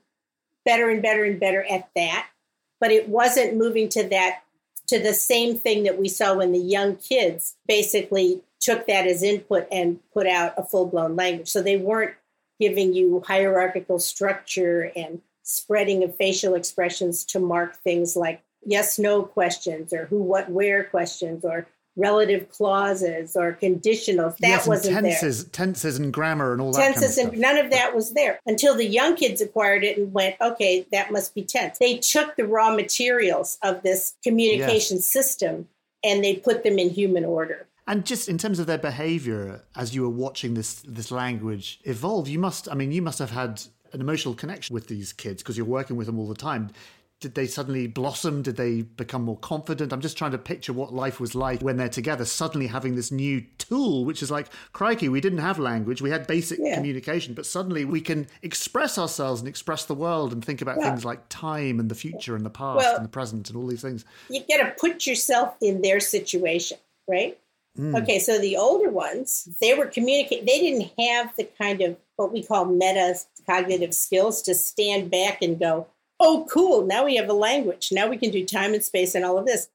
better 0.65 0.91
and 0.91 1.01
better 1.01 1.25
and 1.25 1.41
better 1.41 1.65
at 1.65 1.89
that. 1.97 2.29
But 2.79 2.91
it 2.91 3.09
wasn't 3.09 3.57
moving 3.57 3.89
to 3.91 4.07
that, 4.09 4.43
to 4.89 4.99
the 4.99 5.15
same 5.15 5.57
thing 5.57 5.85
that 5.85 5.99
we 5.99 6.09
saw 6.09 6.35
when 6.35 6.53
the 6.53 6.59
young 6.59 6.97
kids 6.97 7.57
basically 7.67 8.43
took 8.61 8.87
that 8.87 9.07
as 9.07 9.23
input 9.23 9.67
and 9.73 10.01
put 10.13 10.27
out 10.27 10.55
a 10.59 10.63
full 10.63 10.87
blown 10.87 11.17
language. 11.17 11.49
So 11.49 11.63
they 11.63 11.77
weren't 11.77 12.15
giving 12.61 12.93
you 12.95 13.23
hierarchical 13.27 13.99
structure 13.99 14.93
and 14.97 15.21
spreading 15.43 16.03
of 16.03 16.17
facial 16.17 16.55
expressions 16.55 17.25
to 17.25 17.39
mark 17.39 17.77
things 17.77 18.17
like 18.17 18.43
yes 18.65 18.99
no 18.99 19.23
questions 19.23 19.93
or 19.93 20.07
who 20.07 20.23
what 20.23 20.51
where 20.51 20.85
questions 20.85 21.45
or 21.45 21.67
relative 21.97 22.49
clauses 22.49 23.37
or 23.37 23.53
conditionals 23.53 24.37
that 24.39 24.49
yes, 24.49 24.67
wasn't 24.67 24.95
tenses 24.95 25.45
there. 25.45 25.51
tenses 25.51 25.99
and 25.99 26.13
grammar 26.13 26.53
and 26.53 26.61
all 26.61 26.73
that 26.73 26.95
tenses 26.95 27.17
kind 27.17 27.29
of 27.29 27.35
and 27.35 27.43
none 27.43 27.57
of 27.57 27.71
that 27.71 27.95
was 27.95 28.13
there 28.15 28.41
until 28.47 28.75
the 28.75 28.87
young 28.87 29.15
kids 29.15 29.41
acquired 29.41 29.85
it 29.85 29.97
and 29.97 30.13
went 30.13 30.35
okay 30.41 30.85
that 30.91 31.13
must 31.13 31.35
be 31.35 31.43
tense 31.43 31.79
they 31.79 31.97
took 31.99 32.35
the 32.37 32.47
raw 32.47 32.75
materials 32.75 33.59
of 33.63 33.83
this 33.83 34.15
communication 34.25 34.97
yes. 34.97 35.07
system 35.07 35.69
and 36.03 36.25
they 36.25 36.35
put 36.35 36.65
them 36.65 36.79
in 36.79 36.91
human 36.91 37.25
order 37.25 37.67
and 37.87 38.07
just 38.07 38.29
in 38.29 38.39
terms 38.39 38.59
of 38.59 38.67
their 38.67 38.79
behavior 38.79 39.63
as 39.77 39.95
you 39.95 40.03
were 40.03 40.09
watching 40.09 40.55
this 40.55 40.83
this 40.87 41.11
language 41.11 41.81
evolve, 41.85 42.29
you 42.29 42.39
must 42.39 42.69
I 42.71 42.75
mean 42.75 42.93
you 42.93 43.03
must 43.03 43.19
have 43.19 43.31
had 43.31 43.63
an 43.93 44.01
emotional 44.01 44.35
connection 44.35 44.75
with 44.75 44.89
these 44.89 45.13
kids 45.13 45.43
because 45.43 45.57
you're 45.57 45.67
working 45.67 45.97
with 45.97 46.07
them 46.07 46.19
all 46.19 46.29
the 46.29 46.35
time. 46.35 46.71
Did 47.21 47.37
they 47.37 47.47
suddenly 47.47 47.87
blossom? 47.87 48.43
Did 48.43 48.57
they 48.57 48.83
become 48.83 49.23
more 49.23 49.39
confident? 49.39 49.93
I'm 49.93 50.01
just 50.01 50.19
trying 50.19 50.33
to 50.33 50.39
picture 50.39 50.73
what 50.75 50.93
life 50.93 51.21
was 51.21 51.35
like 51.35 51.63
when 51.63 51.77
they're 51.77 51.89
together, 51.89 52.25
suddenly 52.25 52.67
having 52.67 52.97
this 52.97 53.11
new 53.11 53.43
tool, 53.57 54.05
which 54.05 54.23
is 54.23 54.31
like, 54.31 54.49
crikey, 54.73 55.09
we 55.09 55.23
didn't 55.23 55.39
have 55.39 55.59
language, 55.59 56.03
we 56.03 56.11
had 56.11 56.27
basic 56.27 56.59
yeah. 56.61 56.75
communication, 56.75 57.33
but 57.33 57.47
suddenly 57.47 57.87
we 57.87 58.01
can 58.01 58.27
express 58.43 58.99
ourselves 58.99 59.41
and 59.41 59.49
express 59.49 59.87
the 59.87 59.95
world 59.95 60.33
and 60.33 60.45
think 60.45 60.61
about 60.61 60.77
yeah. 60.79 60.91
things 60.91 61.05
like 61.05 61.27
time 61.31 61.81
and 61.81 61.89
the 61.89 61.95
future 61.95 62.37
and 62.37 62.45
the 62.45 62.51
past 62.51 62.79
well, 62.79 62.97
and 62.97 63.05
the 63.05 63.09
present 63.09 63.49
and 63.49 63.57
all 63.57 63.67
these 63.67 63.81
things. 63.81 64.05
You 64.29 64.41
got 64.41 64.63
to 64.63 64.75
put 64.79 65.07
yourself 65.07 65.55
in 65.63 65.81
their 65.81 66.01
situation, 66.01 66.79
right? 67.09 67.39
Mm. 67.79 68.01
Okay, 68.03 68.19
so 68.19 68.39
the 68.39 68.57
older 68.57 68.89
ones, 68.89 69.49
they 69.61 69.75
were 69.75 69.87
communicating, 69.87 70.47
they 70.47 70.61
didn't 70.61 70.93
have 70.99 71.35
the 71.37 71.45
kind 71.61 71.81
of 71.81 71.97
what 72.17 72.33
we 72.33 72.43
call 72.43 72.67
meta 72.67 73.17
cognitive 73.47 73.95
skills 73.95 74.43
to 74.43 74.55
stand 74.55 75.11
back 75.11 75.43
and 75.43 75.59
go, 75.59 75.87
oh, 76.21 76.47
cool, 76.51 76.87
now 76.87 77.05
we 77.05 77.17
have 77.17 77.29
a 77.29 77.35
language. 77.35 77.91
Now 77.91 78.09
we 78.09 78.17
can 78.17 78.31
do 78.31 78.45
time 78.45 78.75
and 78.75 78.85
space 78.85 79.15
and 79.15 79.25
all 79.25 79.39
of 79.39 79.47
this. 79.47 79.69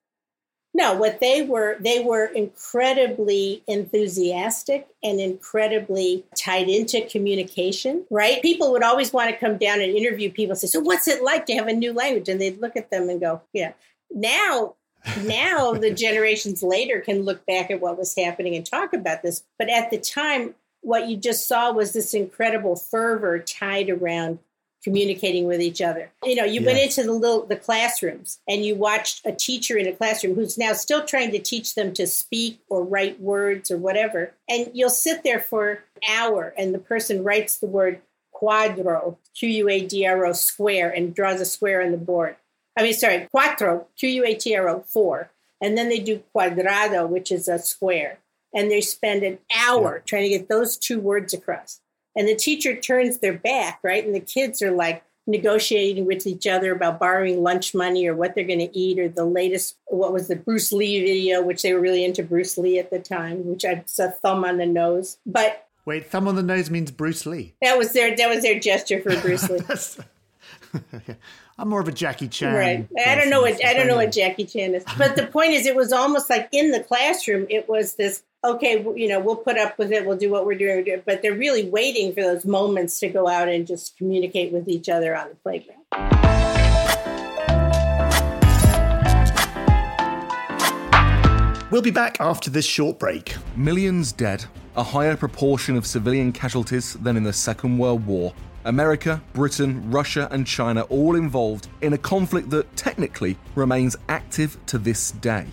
No, 0.73 0.93
what 0.93 1.19
they 1.19 1.41
were, 1.41 1.77
they 1.79 1.99
were 1.99 2.27
incredibly 2.27 3.63
enthusiastic 3.67 4.87
and 5.03 5.19
incredibly 5.19 6.23
tied 6.35 6.69
into 6.69 7.05
communication, 7.07 8.05
right? 8.11 8.41
People 8.41 8.71
would 8.71 8.83
always 8.83 9.11
want 9.11 9.31
to 9.31 9.35
come 9.35 9.57
down 9.57 9.81
and 9.81 9.91
interview 9.95 10.31
people 10.31 10.55
say, 10.55 10.67
So, 10.67 10.79
what's 10.79 11.07
it 11.07 11.23
like 11.23 11.47
to 11.47 11.55
have 11.55 11.67
a 11.67 11.73
new 11.73 11.91
language? 11.91 12.29
And 12.29 12.39
they'd 12.39 12.61
look 12.61 12.75
at 12.75 12.91
them 12.91 13.09
and 13.09 13.19
go, 13.19 13.41
Yeah. 13.51 13.73
Now 14.11 14.75
now 15.23 15.73
the 15.73 15.91
generations 15.91 16.63
later 16.63 16.99
can 17.01 17.23
look 17.23 17.45
back 17.45 17.71
at 17.71 17.81
what 17.81 17.97
was 17.97 18.15
happening 18.15 18.55
and 18.55 18.65
talk 18.65 18.93
about 18.93 19.21
this. 19.21 19.43
But 19.57 19.69
at 19.69 19.91
the 19.91 19.97
time, 19.97 20.55
what 20.81 21.07
you 21.07 21.17
just 21.17 21.47
saw 21.47 21.71
was 21.71 21.93
this 21.93 22.13
incredible 22.13 22.75
fervor 22.75 23.39
tied 23.39 23.89
around 23.89 24.39
communicating 24.83 25.45
with 25.45 25.61
each 25.61 25.81
other. 25.81 26.09
You 26.23 26.35
know, 26.35 26.45
you 26.45 26.63
went 26.63 26.79
into 26.79 27.03
the 27.03 27.11
little 27.11 27.45
the 27.45 27.57
classrooms 27.57 28.39
and 28.47 28.63
you 28.63 28.75
watched 28.75 29.25
a 29.25 29.33
teacher 29.33 29.77
in 29.77 29.87
a 29.87 29.93
classroom 29.93 30.35
who's 30.35 30.57
now 30.57 30.73
still 30.73 31.03
trying 31.03 31.31
to 31.31 31.39
teach 31.39 31.75
them 31.75 31.93
to 31.95 32.07
speak 32.07 32.61
or 32.69 32.83
write 32.83 33.19
words 33.19 33.69
or 33.69 33.77
whatever. 33.77 34.33
And 34.47 34.71
you'll 34.73 34.89
sit 34.89 35.23
there 35.23 35.41
for 35.41 35.71
an 35.71 35.79
hour 36.09 36.53
and 36.57 36.73
the 36.73 36.79
person 36.79 37.23
writes 37.23 37.57
the 37.57 37.67
word 37.67 38.01
quadro, 38.33 39.17
Q 39.35 39.49
U 39.49 39.69
A 39.69 39.85
D 39.85 40.07
R 40.07 40.25
O 40.25 40.31
square 40.31 40.89
and 40.89 41.13
draws 41.13 41.41
a 41.41 41.45
square 41.45 41.81
on 41.81 41.91
the 41.91 41.97
board. 41.97 42.37
I 42.79 42.83
mean, 42.83 42.93
sorry, 42.93 43.27
cuatro, 43.35 43.85
Q 43.97 44.07
U 44.09 44.25
A 44.25 44.33
T 44.35 44.55
R 44.55 44.69
O, 44.69 44.79
four. 44.87 45.29
And 45.61 45.77
then 45.77 45.89
they 45.89 45.99
do 45.99 46.23
cuadrado, 46.33 47.07
which 47.09 47.29
is 47.29 47.49
a 47.49 47.59
square. 47.59 48.19
And 48.55 48.71
they 48.71 48.79
spend 48.79 49.23
an 49.23 49.39
hour 49.53 49.97
yeah. 49.97 50.03
trying 50.05 50.23
to 50.23 50.29
get 50.29 50.47
those 50.47 50.77
two 50.77 50.99
words 50.99 51.33
across. 51.33 51.81
and 52.15 52.27
the 52.27 52.35
teacher 52.35 52.75
turns 52.75 53.17
their 53.17 53.33
back, 53.33 53.79
right? 53.83 54.05
And 54.05 54.15
the 54.15 54.21
kids 54.21 54.61
are 54.61 54.71
like 54.71 55.03
negotiating 55.27 56.05
with 56.05 56.25
each 56.25 56.47
other 56.47 56.71
about 56.71 56.99
borrowing 56.99 57.43
lunch 57.43 57.75
money 57.75 58.07
or 58.07 58.15
what 58.15 58.33
they're 58.33 58.45
going 58.45 58.59
to 58.59 58.77
eat 58.77 58.97
or 58.97 59.09
the 59.09 59.25
latest, 59.25 59.77
what 59.87 60.13
was 60.13 60.29
the 60.29 60.37
Bruce 60.37 60.71
Lee 60.71 61.03
video, 61.03 61.41
which 61.41 61.61
they 61.61 61.73
were 61.73 61.81
really 61.81 62.05
into 62.05 62.23
Bruce 62.23 62.57
Lee 62.57 62.79
at 62.79 62.91
the 62.91 62.99
time, 62.99 63.45
which 63.45 63.65
I 63.65 63.83
saw 63.87 64.09
thumb 64.09 64.45
on 64.45 64.57
the 64.57 64.65
nose. 64.65 65.17
But 65.25 65.67
Wait, 65.85 66.09
thumb 66.09 66.27
on 66.29 66.35
the 66.35 66.43
nose 66.43 66.69
means 66.69 66.91
Bruce 66.91 67.25
Lee. 67.25 67.55
That 67.61 67.77
was 67.77 67.91
their 67.91 68.15
that 68.15 68.29
was 68.29 68.41
their 68.41 68.57
gesture 68.57 69.01
for 69.01 69.19
Bruce 69.19 69.49
Lee. 69.49 69.59
I'm 71.57 71.69
more 71.69 71.81
of 71.81 71.87
a 71.87 71.91
Jackie 71.91 72.27
Chan. 72.27 72.53
Right. 72.53 72.87
I 73.05 73.15
don't 73.15 73.29
know 73.29 73.41
what 73.41 73.63
I 73.65 73.73
don't 73.73 73.87
know 73.87 73.97
what 73.97 74.11
Jackie 74.11 74.45
Chan 74.45 74.75
is. 74.75 74.83
But 74.97 75.15
the 75.15 75.27
point 75.27 75.51
is 75.51 75.65
it 75.65 75.75
was 75.75 75.91
almost 75.91 76.29
like 76.29 76.47
in 76.51 76.71
the 76.71 76.81
classroom 76.81 77.47
it 77.49 77.67
was 77.67 77.95
this 77.95 78.23
okay, 78.45 78.85
you 78.95 79.07
know, 79.07 79.19
we'll 79.19 79.35
put 79.35 79.57
up 79.57 79.77
with 79.77 79.91
it, 79.91 80.05
we'll 80.05 80.17
do 80.17 80.29
what 80.29 80.45
we're 80.45 80.57
doing, 80.57 80.85
but 81.05 81.21
they're 81.21 81.35
really 81.35 81.69
waiting 81.69 82.13
for 82.13 82.21
those 82.21 82.45
moments 82.45 82.99
to 82.99 83.09
go 83.09 83.27
out 83.27 83.49
and 83.49 83.67
just 83.67 83.97
communicate 83.97 84.53
with 84.53 84.69
each 84.69 84.87
other 84.87 85.15
on 85.15 85.27
the 85.29 85.35
playground. 85.35 85.79
We'll 91.71 91.83
be 91.83 91.91
back 91.91 92.19
after 92.19 92.49
this 92.49 92.65
short 92.65 92.97
break. 92.97 93.35
Millions 93.55 94.11
dead, 94.11 94.43
a 94.75 94.83
higher 94.83 95.15
proportion 95.15 95.77
of 95.77 95.85
civilian 95.85 96.31
casualties 96.31 96.93
than 96.95 97.15
in 97.15 97.23
the 97.23 97.33
Second 97.33 97.77
World 97.77 98.05
War. 98.07 98.33
America, 98.65 99.21
Britain, 99.33 99.89
Russia, 99.89 100.27
and 100.31 100.45
China 100.45 100.81
all 100.83 101.15
involved 101.15 101.67
in 101.81 101.93
a 101.93 101.97
conflict 101.97 102.49
that 102.49 102.75
technically 102.75 103.37
remains 103.55 103.95
active 104.09 104.57
to 104.65 104.77
this 104.77 105.11
day. 105.11 105.45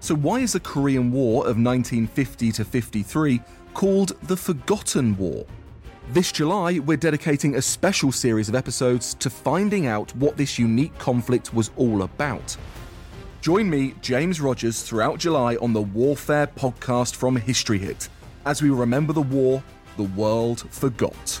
So, 0.00 0.14
why 0.14 0.40
is 0.40 0.52
the 0.52 0.60
Korean 0.60 1.12
War 1.12 1.42
of 1.42 1.56
1950 1.56 2.52
to 2.52 2.64
53 2.64 3.40
called 3.74 4.16
the 4.22 4.36
Forgotten 4.36 5.16
War? 5.16 5.44
This 6.10 6.32
July, 6.32 6.78
we're 6.80 6.96
dedicating 6.96 7.54
a 7.54 7.62
special 7.62 8.10
series 8.10 8.48
of 8.48 8.54
episodes 8.54 9.14
to 9.14 9.30
finding 9.30 9.86
out 9.86 10.14
what 10.16 10.36
this 10.36 10.58
unique 10.58 10.96
conflict 10.98 11.54
was 11.54 11.70
all 11.76 12.02
about. 12.02 12.56
Join 13.40 13.70
me, 13.70 13.94
James 14.02 14.40
Rogers, 14.40 14.82
throughout 14.82 15.18
July 15.18 15.56
on 15.56 15.72
the 15.72 15.82
Warfare 15.82 16.48
podcast 16.48 17.14
from 17.14 17.36
History 17.36 17.78
Hit 17.78 18.08
as 18.44 18.62
we 18.62 18.70
remember 18.70 19.12
the 19.12 19.22
war 19.22 19.62
the 19.96 20.04
world 20.04 20.60
forgot. 20.70 21.40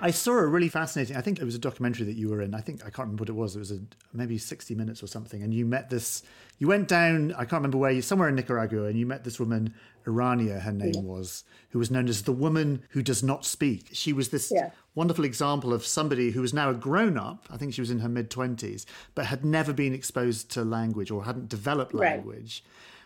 I 0.00 0.12
saw 0.12 0.32
a 0.38 0.46
really 0.46 0.68
fascinating. 0.68 1.16
I 1.16 1.20
think 1.20 1.40
it 1.40 1.44
was 1.44 1.56
a 1.56 1.58
documentary 1.58 2.06
that 2.06 2.14
you 2.14 2.28
were 2.28 2.40
in. 2.40 2.54
I 2.54 2.60
think 2.60 2.82
I 2.82 2.90
can't 2.90 3.06
remember 3.08 3.22
what 3.22 3.28
it 3.30 3.34
was. 3.34 3.56
It 3.56 3.58
was 3.58 3.72
a, 3.72 3.80
maybe 4.12 4.38
sixty 4.38 4.76
minutes 4.76 5.02
or 5.02 5.08
something. 5.08 5.42
And 5.42 5.52
you 5.52 5.66
met 5.66 5.90
this. 5.90 6.22
You 6.58 6.68
went 6.68 6.86
down. 6.86 7.32
I 7.32 7.38
can't 7.40 7.54
remember 7.54 7.78
where. 7.78 7.90
You 7.90 8.00
somewhere 8.00 8.28
in 8.28 8.36
Nicaragua, 8.36 8.84
and 8.84 8.96
you 8.96 9.06
met 9.06 9.24
this 9.24 9.40
woman, 9.40 9.74
Irania. 10.06 10.60
Her 10.60 10.70
name 10.72 11.04
was, 11.04 11.42
who 11.70 11.80
was 11.80 11.90
known 11.90 12.06
as 12.08 12.22
the 12.22 12.32
woman 12.32 12.84
who 12.90 13.02
does 13.02 13.24
not 13.24 13.44
speak. 13.44 13.88
She 13.92 14.12
was 14.12 14.28
this 14.28 14.52
Yeah. 14.54 14.70
wonderful 14.94 15.24
example 15.24 15.72
of 15.74 15.84
somebody 15.84 16.30
who 16.30 16.42
was 16.42 16.54
now 16.54 16.70
a 16.70 16.74
grown 16.74 17.18
up. 17.18 17.46
I 17.50 17.56
think 17.56 17.74
she 17.74 17.80
was 17.80 17.90
in 17.90 17.98
her 17.98 18.08
mid 18.08 18.30
twenties, 18.30 18.86
but 19.16 19.26
had 19.26 19.44
never 19.44 19.72
been 19.72 19.94
exposed 19.94 20.48
to 20.52 20.62
language 20.64 21.10
or 21.10 21.24
hadn't 21.24 21.48
developed 21.48 21.92
Right. 21.94 22.18
language. 22.18 22.62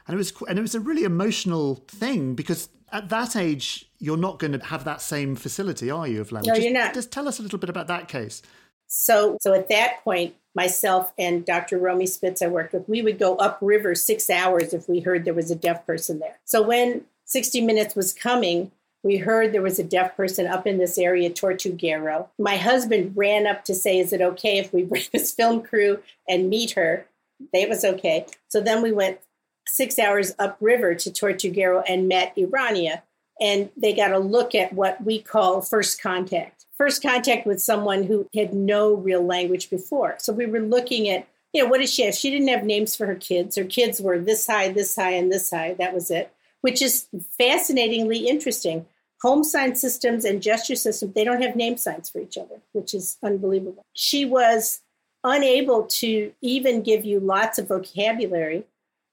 And 0.07 0.15
it 0.15 0.19
was 0.19 0.33
and 0.47 0.59
it 0.59 0.63
was 0.63 0.75
a 0.75 0.81
really 0.81 1.05
emotional 1.05 1.77
thing 1.89 2.35
because 2.35 2.69
at 2.93 3.09
that 3.09 3.35
age 3.35 3.89
you're 4.03 4.17
not 4.17 4.41
going 4.41 4.53
to 4.53 4.65
have 4.67 4.85
that 4.85 5.01
same 5.01 5.37
facility, 5.37 5.89
are 5.89 6.09
you, 6.09 6.21
of 6.21 6.33
language? 6.33 6.49
No, 6.49 6.55
Just- 6.55 6.65
you're 6.65 6.79
not. 6.79 6.93
Just 6.93 7.13
tell 7.13 7.29
us 7.29 7.39
a 7.39 7.43
little 7.43 7.59
bit 7.59 7.71
about 7.71 7.87
that 7.87 8.09
case. 8.09 8.43
So, 8.89 9.39
so 9.41 9.55
at 9.55 9.69
that 9.69 10.03
point, 10.05 10.35
myself 10.55 11.13
and 11.17 11.47
Dr. 11.47 11.79
Romy 11.79 12.07
Spitz, 12.07 12.43
I 12.43 12.49
worked 12.49 12.75
with, 12.75 12.87
we 12.89 13.01
would 13.01 13.19
go 13.19 13.37
upriver 13.37 13.95
six 13.95 14.29
hours 14.29 14.75
if 14.75 14.89
we 14.89 15.01
heard 15.01 15.25
there 15.25 15.33
was 15.33 15.51
a 15.51 15.57
deaf 15.57 15.87
person 15.87 16.19
there. 16.19 16.39
So 16.45 16.61
when 16.61 17.05
60 17.25 17.63
Minutes 17.63 17.95
was 17.95 18.13
coming, 18.13 18.73
we 19.05 19.17
heard 19.19 19.53
there 19.53 19.63
was 19.63 19.79
a 19.79 19.85
deaf 19.85 20.17
person 20.17 20.47
up 20.47 20.67
in 20.67 20.79
this 20.79 20.99
area, 20.99 21.31
Tortuguero. 21.31 22.29
My 22.39 22.57
husband 22.57 23.17
ran 23.17 23.47
up 23.47 23.65
to 23.65 23.75
say, 23.75 23.99
"Is 23.99 24.13
it 24.13 24.21
okay 24.21 24.59
if 24.59 24.73
we 24.73 24.83
bring 24.83 25.05
this 25.13 25.33
film 25.33 25.63
crew 25.63 26.01
and 26.29 26.51
meet 26.51 26.73
her?" 26.73 27.07
It 27.53 27.69
was 27.69 27.85
okay. 27.85 28.27
So 28.49 28.61
then 28.61 28.83
we 28.83 28.93
went 28.93 29.19
six 29.67 29.99
hours 29.99 30.35
upriver 30.39 30.95
to 30.95 31.11
Tortuguero 31.11 31.83
and 31.89 32.09
met 32.09 32.37
Irania. 32.37 33.03
And 33.43 33.71
they 33.77 33.93
got 33.93 34.13
a 34.13 34.21
look 34.21 34.55
at 34.55 34.73
what 34.73 35.03
we 35.05 35.21
call 35.21 35.63
first 35.63 36.01
contact. 36.01 36.65
First 36.79 37.03
contact 37.03 37.45
with 37.45 37.61
someone 37.61 38.05
who 38.05 38.29
had 38.35 38.55
no 38.55 38.95
real 38.95 39.25
language 39.25 39.69
before. 39.69 40.15
So 40.19 40.33
we 40.33 40.47
were 40.47 40.61
looking 40.61 41.09
at, 41.09 41.27
you 41.53 41.63
know, 41.63 41.69
what 41.69 41.81
does 41.81 41.93
she 41.93 42.05
have? 42.05 42.15
She 42.15 42.31
didn't 42.31 42.49
have 42.49 42.65
names 42.65 42.95
for 42.95 43.07
her 43.07 43.17
kids. 43.17 43.57
Her 43.57 43.65
kids 43.65 44.01
were 44.01 44.21
this 44.21 44.47
high, 44.47 44.69
this 44.69 44.95
high, 44.95 45.15
and 45.15 45.33
this 45.33 45.51
high. 45.51 45.75
That 45.75 45.93
was 45.93 46.09
it, 46.09 46.33
which 46.61 46.81
is 46.81 47.09
fascinatingly 47.37 48.29
interesting. 48.29 48.87
Home 49.23 49.43
sign 49.43 49.75
systems 49.75 50.25
and 50.25 50.41
gesture 50.41 50.77
systems, 50.77 51.15
they 51.15 51.25
don't 51.25 51.43
have 51.43 51.57
name 51.57 51.77
signs 51.77 52.09
for 52.09 52.21
each 52.21 52.39
other, 52.39 52.61
which 52.73 52.95
is 52.95 53.19
unbelievable. 53.25 53.85
She 53.93 54.25
was 54.25 54.81
unable 55.25 55.85
to 55.85 56.33
even 56.41 56.83
give 56.83 57.05
you 57.05 57.21
lots 57.21 57.59
of 57.59 57.69
vocabulary. 57.69 58.65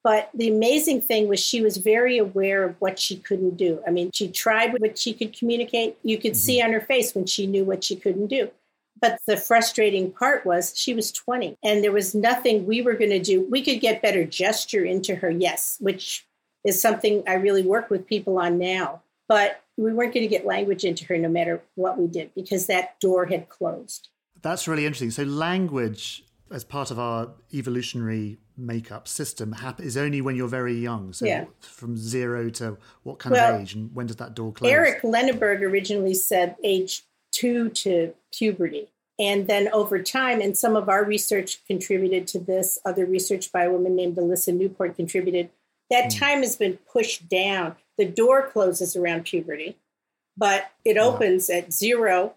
But 0.03 0.29
the 0.33 0.49
amazing 0.49 1.01
thing 1.01 1.27
was 1.27 1.39
she 1.39 1.61
was 1.61 1.77
very 1.77 2.17
aware 2.17 2.63
of 2.63 2.75
what 2.79 2.99
she 2.99 3.17
couldn't 3.17 3.57
do. 3.57 3.81
I 3.85 3.91
mean, 3.91 4.11
she 4.13 4.29
tried 4.29 4.79
what 4.79 4.97
she 4.97 5.13
could 5.13 5.37
communicate. 5.37 5.97
You 6.03 6.17
could 6.17 6.37
see 6.37 6.59
mm-hmm. 6.59 6.67
on 6.67 6.73
her 6.73 6.81
face 6.81 7.13
when 7.13 7.25
she 7.25 7.47
knew 7.47 7.65
what 7.65 7.83
she 7.83 7.95
couldn't 7.95 8.27
do. 8.27 8.49
But 9.01 9.19
the 9.27 9.37
frustrating 9.37 10.11
part 10.11 10.45
was 10.45 10.73
she 10.75 10.93
was 10.93 11.11
20 11.11 11.57
and 11.63 11.83
there 11.83 11.91
was 11.91 12.15
nothing 12.15 12.65
we 12.65 12.81
were 12.81 12.95
going 12.95 13.11
to 13.11 13.19
do. 13.19 13.47
We 13.49 13.63
could 13.63 13.79
get 13.79 14.01
better 14.01 14.25
gesture 14.25 14.83
into 14.83 15.15
her, 15.15 15.29
yes, 15.29 15.77
which 15.79 16.25
is 16.65 16.81
something 16.81 17.23
I 17.27 17.35
really 17.35 17.63
work 17.63 17.89
with 17.89 18.07
people 18.07 18.37
on 18.39 18.57
now. 18.57 19.01
But 19.27 19.61
we 19.77 19.93
weren't 19.93 20.13
going 20.13 20.27
to 20.27 20.29
get 20.29 20.45
language 20.45 20.83
into 20.83 21.05
her 21.05 21.17
no 21.17 21.29
matter 21.29 21.61
what 21.75 21.97
we 21.97 22.07
did 22.07 22.33
because 22.35 22.67
that 22.67 22.99
door 22.99 23.25
had 23.25 23.47
closed. 23.47 24.09
That's 24.41 24.67
really 24.67 24.85
interesting. 24.85 25.11
So 25.11 25.23
language 25.23 26.23
as 26.51 26.63
part 26.63 26.91
of 26.91 26.99
our 26.99 27.31
evolutionary 27.53 28.39
makeup 28.57 29.07
system 29.07 29.53
hap- 29.53 29.79
is 29.79 29.95
only 29.95 30.21
when 30.21 30.35
you're 30.35 30.47
very 30.47 30.75
young. 30.75 31.13
So 31.13 31.25
Yeah. 31.25 31.45
from 31.61 31.95
zero 31.95 32.49
to 32.51 32.77
what 33.03 33.19
kind 33.19 33.33
Well, 33.33 33.55
of 33.55 33.61
age 33.61 33.73
and 33.75 33.93
when 33.95 34.07
does 34.07 34.17
that 34.17 34.33
door 34.33 34.51
close? 34.51 34.71
Eric 34.71 35.01
Lenneberg 35.01 35.61
originally 35.61 36.13
said 36.13 36.55
age 36.63 37.03
two 37.31 37.69
to 37.69 38.13
puberty. 38.31 38.89
And 39.17 39.47
then 39.47 39.67
over 39.73 40.01
time, 40.01 40.39
and 40.39 40.57
some 40.57 40.75
of 40.77 40.87
our 40.87 41.03
research 41.03 41.65
contributed 41.65 42.25
to 42.27 42.39
this, 42.39 42.79
other 42.85 43.05
research 43.05 43.51
by 43.51 43.63
a 43.63 43.71
woman 43.71 43.95
named 43.95 44.17
Elissa 44.17 44.53
Newport 44.53 44.95
contributed, 44.95 45.49
that 45.89 46.13
hmm. 46.13 46.19
time 46.19 46.39
has 46.39 46.55
been 46.55 46.77
pushed 46.91 47.27
down. 47.27 47.75
The 47.97 48.05
door 48.05 48.47
closes 48.47 48.95
around 48.95 49.25
puberty, 49.25 49.77
but 50.37 50.71
it 50.85 50.97
opens 50.97 51.49
at 51.49 51.73
zero 51.73 52.35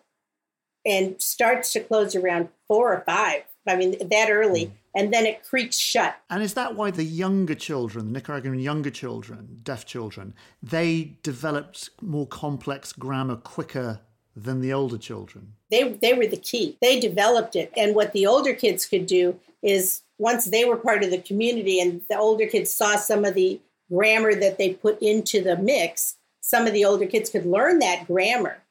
and 0.84 1.22
starts 1.22 1.72
to 1.72 1.80
close 1.80 2.16
around 2.16 2.48
four 2.66 2.92
or 2.92 3.02
five. 3.02 3.44
I 3.66 3.76
mean, 3.76 3.96
that 4.08 4.28
early. 4.30 4.66
Mm. 4.66 4.72
And 4.94 5.14
then 5.14 5.24
it 5.24 5.42
creaks 5.42 5.78
shut. 5.78 6.16
And 6.28 6.42
is 6.42 6.54
that 6.54 6.74
why 6.74 6.90
the 6.90 7.04
younger 7.04 7.54
children, 7.54 8.06
the 8.06 8.12
Nicaraguan 8.12 8.58
younger 8.58 8.90
children, 8.90 9.60
deaf 9.62 9.86
children, 9.86 10.34
they 10.62 11.16
developed 11.22 11.88
more 12.02 12.26
complex 12.26 12.92
grammar 12.92 13.36
quicker 13.36 14.00
than 14.36 14.60
the 14.60 14.72
older 14.72 14.98
children? 14.98 15.54
they 15.72 15.88
they 15.88 16.12
were 16.12 16.26
the 16.26 16.36
key. 16.36 16.76
They 16.80 17.00
developed 17.00 17.56
it, 17.56 17.72
and 17.76 17.96
what 17.96 18.12
the 18.12 18.26
older 18.26 18.52
kids 18.52 18.86
could 18.86 19.06
do 19.06 19.40
is 19.62 20.02
once 20.18 20.44
they 20.44 20.64
were 20.64 20.76
part 20.76 21.02
of 21.02 21.10
the 21.10 21.18
community, 21.18 21.80
and 21.80 22.02
the 22.08 22.18
older 22.18 22.46
kids 22.46 22.70
saw 22.70 22.96
some 22.96 23.24
of 23.24 23.34
the 23.34 23.58
grammar 23.90 24.34
that 24.34 24.58
they 24.58 24.74
put 24.74 25.00
into 25.02 25.42
the 25.42 25.56
mix. 25.56 26.16
Some 26.42 26.66
of 26.66 26.74
the 26.74 26.84
older 26.84 27.06
kids 27.06 27.30
could 27.30 27.46
learn 27.46 27.78
that 27.78 28.06
grammar, 28.06 28.62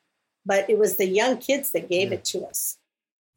but 0.45 0.69
it 0.69 0.77
was 0.77 0.97
the 0.97 1.08
young 1.08 1.38
kids 1.38 1.71
that 1.71 1.89
gave 1.89 2.12
it 2.12 2.23
to 2.25 2.45
us. 2.45 2.77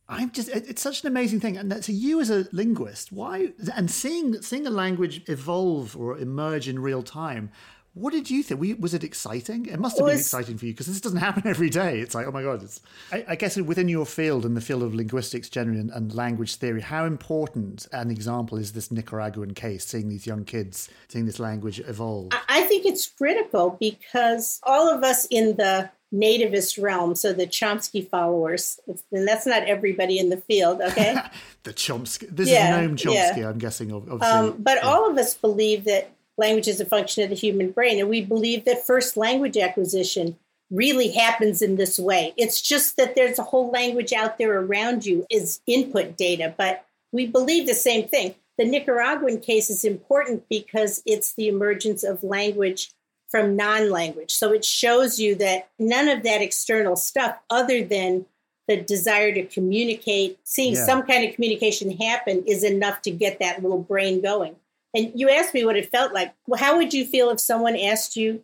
I'm 0.08 0.30
just 0.32 0.48
it's 0.48 0.82
such 0.82 1.02
an 1.02 1.08
amazing 1.08 1.40
thing. 1.40 1.56
And 1.56 1.82
so 1.84 1.92
you 1.92 2.20
as 2.20 2.30
a 2.30 2.46
linguist, 2.52 3.10
why 3.10 3.52
and 3.74 3.90
seeing 3.90 4.42
seeing 4.42 4.66
a 4.66 4.70
language 4.70 5.22
evolve 5.28 5.96
or 5.96 6.18
emerge 6.18 6.68
in 6.68 6.78
real 6.78 7.02
time, 7.02 7.50
what 7.94 8.12
did 8.12 8.28
you 8.30 8.42
think? 8.42 8.60
Was 8.80 8.92
it 8.92 9.04
exciting? 9.04 9.66
It 9.66 9.78
must 9.78 9.96
have 9.96 10.04
It 10.06 10.10
been 10.10 10.16
was- 10.16 10.20
exciting 10.26 10.58
for 10.58 10.66
you 10.66 10.72
because 10.72 10.86
this 10.86 11.00
doesn't 11.00 11.18
happen 11.28 11.46
every 11.46 11.70
day. 11.70 12.00
It's 12.00 12.14
like, 12.14 12.26
oh 12.26 12.32
my 12.32 12.42
god! 12.42 12.62
It's, 12.62 12.80
I, 13.12 13.24
I 13.28 13.36
guess 13.36 13.56
within 13.56 13.88
your 13.88 14.04
field 14.06 14.44
and 14.44 14.56
the 14.56 14.60
field 14.60 14.82
of 14.82 14.94
linguistics 14.94 15.48
generally 15.48 15.80
and, 15.80 15.90
and 15.90 16.14
language 16.14 16.56
theory, 16.56 16.80
how 16.80 17.04
important 17.06 17.86
an 17.92 18.10
example 18.10 18.58
is 18.58 18.72
this 18.72 18.90
Nicaraguan 18.90 19.54
case? 19.54 19.84
Seeing 19.86 20.08
these 20.08 20.26
young 20.26 20.44
kids, 20.44 20.88
seeing 21.08 21.26
this 21.26 21.38
language 21.38 21.80
evolve. 21.80 22.28
I- 22.32 22.40
I 22.48 22.62
think 22.66 22.84
it's 22.86 23.06
critical 23.06 23.76
because 23.80 24.60
all 24.64 24.88
of 24.88 25.02
us 25.04 25.26
in 25.30 25.56
the 25.56 25.90
nativist 26.12 26.80
realm, 26.80 27.14
so 27.16 27.32
the 27.32 27.46
Chomsky 27.46 28.08
followers, 28.08 28.78
it's- 28.86 29.02
and 29.12 29.26
that's 29.26 29.46
not 29.46 29.64
everybody 29.64 30.18
in 30.18 30.28
the 30.30 30.36
field, 30.36 30.80
okay? 30.80 31.16
the 31.64 31.72
Chomsky. 31.72 32.28
This 32.30 32.48
Yeah, 32.48 32.80
is 32.80 32.88
Noam 32.88 33.04
yeah. 33.14 33.32
Chomsky, 33.32 33.48
I'm 33.48 33.58
guessing. 33.58 33.92
Obviously, 33.92 34.20
Um, 34.26 34.56
but 34.58 34.82
all 34.84 35.10
of 35.10 35.18
us 35.18 35.34
believe 35.34 35.84
that 35.84 36.10
language 36.36 36.68
is 36.68 36.80
a 36.80 36.86
function 36.86 37.22
of 37.22 37.30
the 37.30 37.36
human 37.36 37.70
brain, 37.70 37.98
and 37.98 38.08
we 38.08 38.20
believe 38.20 38.64
that 38.64 38.86
first 38.86 39.16
language 39.16 39.56
acquisition 39.56 40.36
really 40.70 41.08
happens 41.12 41.62
in 41.62 41.76
this 41.76 41.98
way. 41.98 42.32
It's 42.36 42.60
just 42.60 42.96
that 42.96 43.14
there's 43.14 43.38
a 43.38 43.44
whole 43.44 43.70
language 43.70 44.12
out 44.12 44.38
there 44.38 44.58
around 44.58 45.06
you 45.06 45.26
is 45.30 45.60
input 45.66 46.16
data, 46.16 46.54
but 46.56 46.84
we 47.12 47.26
believe 47.26 47.66
the 47.66 47.74
same 47.74 48.08
thing. 48.08 48.34
The 48.58 48.64
Nicaraguan 48.64 49.40
case 49.40 49.70
is 49.70 49.84
important 49.84 50.48
because 50.48 51.02
it's 51.06 51.34
the 51.34 51.48
emergence 51.48 52.02
of 52.02 52.24
language 52.24 52.92
from 53.28 53.56
non 53.56 53.90
language. 53.90 54.32
So 54.32 54.52
it 54.52 54.64
shows 54.64 55.18
you 55.18 55.34
that 55.36 55.68
none 55.78 56.08
of 56.08 56.22
that 56.22 56.40
external 56.40 56.96
stuff, 56.96 57.36
other 57.50 57.84
than 57.84 58.26
the 58.68 58.80
desire 58.80 59.32
to 59.32 59.44
communicate, 59.44 60.38
seeing 60.44 60.74
Yeah. 60.74 60.86
some 60.86 61.02
kind 61.02 61.28
of 61.28 61.34
communication 61.34 61.90
happen, 61.98 62.44
is 62.46 62.64
enough 62.64 63.02
to 63.02 63.10
get 63.10 63.38
that 63.40 63.62
little 63.62 63.78
brain 63.82 64.20
going. 64.20 64.56
And 64.94 65.12
you 65.14 65.28
asked 65.28 65.54
me 65.54 65.64
what 65.64 65.76
it 65.76 65.90
felt 65.90 66.12
like. 66.12 66.32
Well, 66.46 66.60
how 66.60 66.76
would 66.76 66.94
you 66.94 67.04
feel 67.04 67.30
if 67.30 67.40
someone 67.40 67.76
asked 67.76 68.16
you 68.16 68.42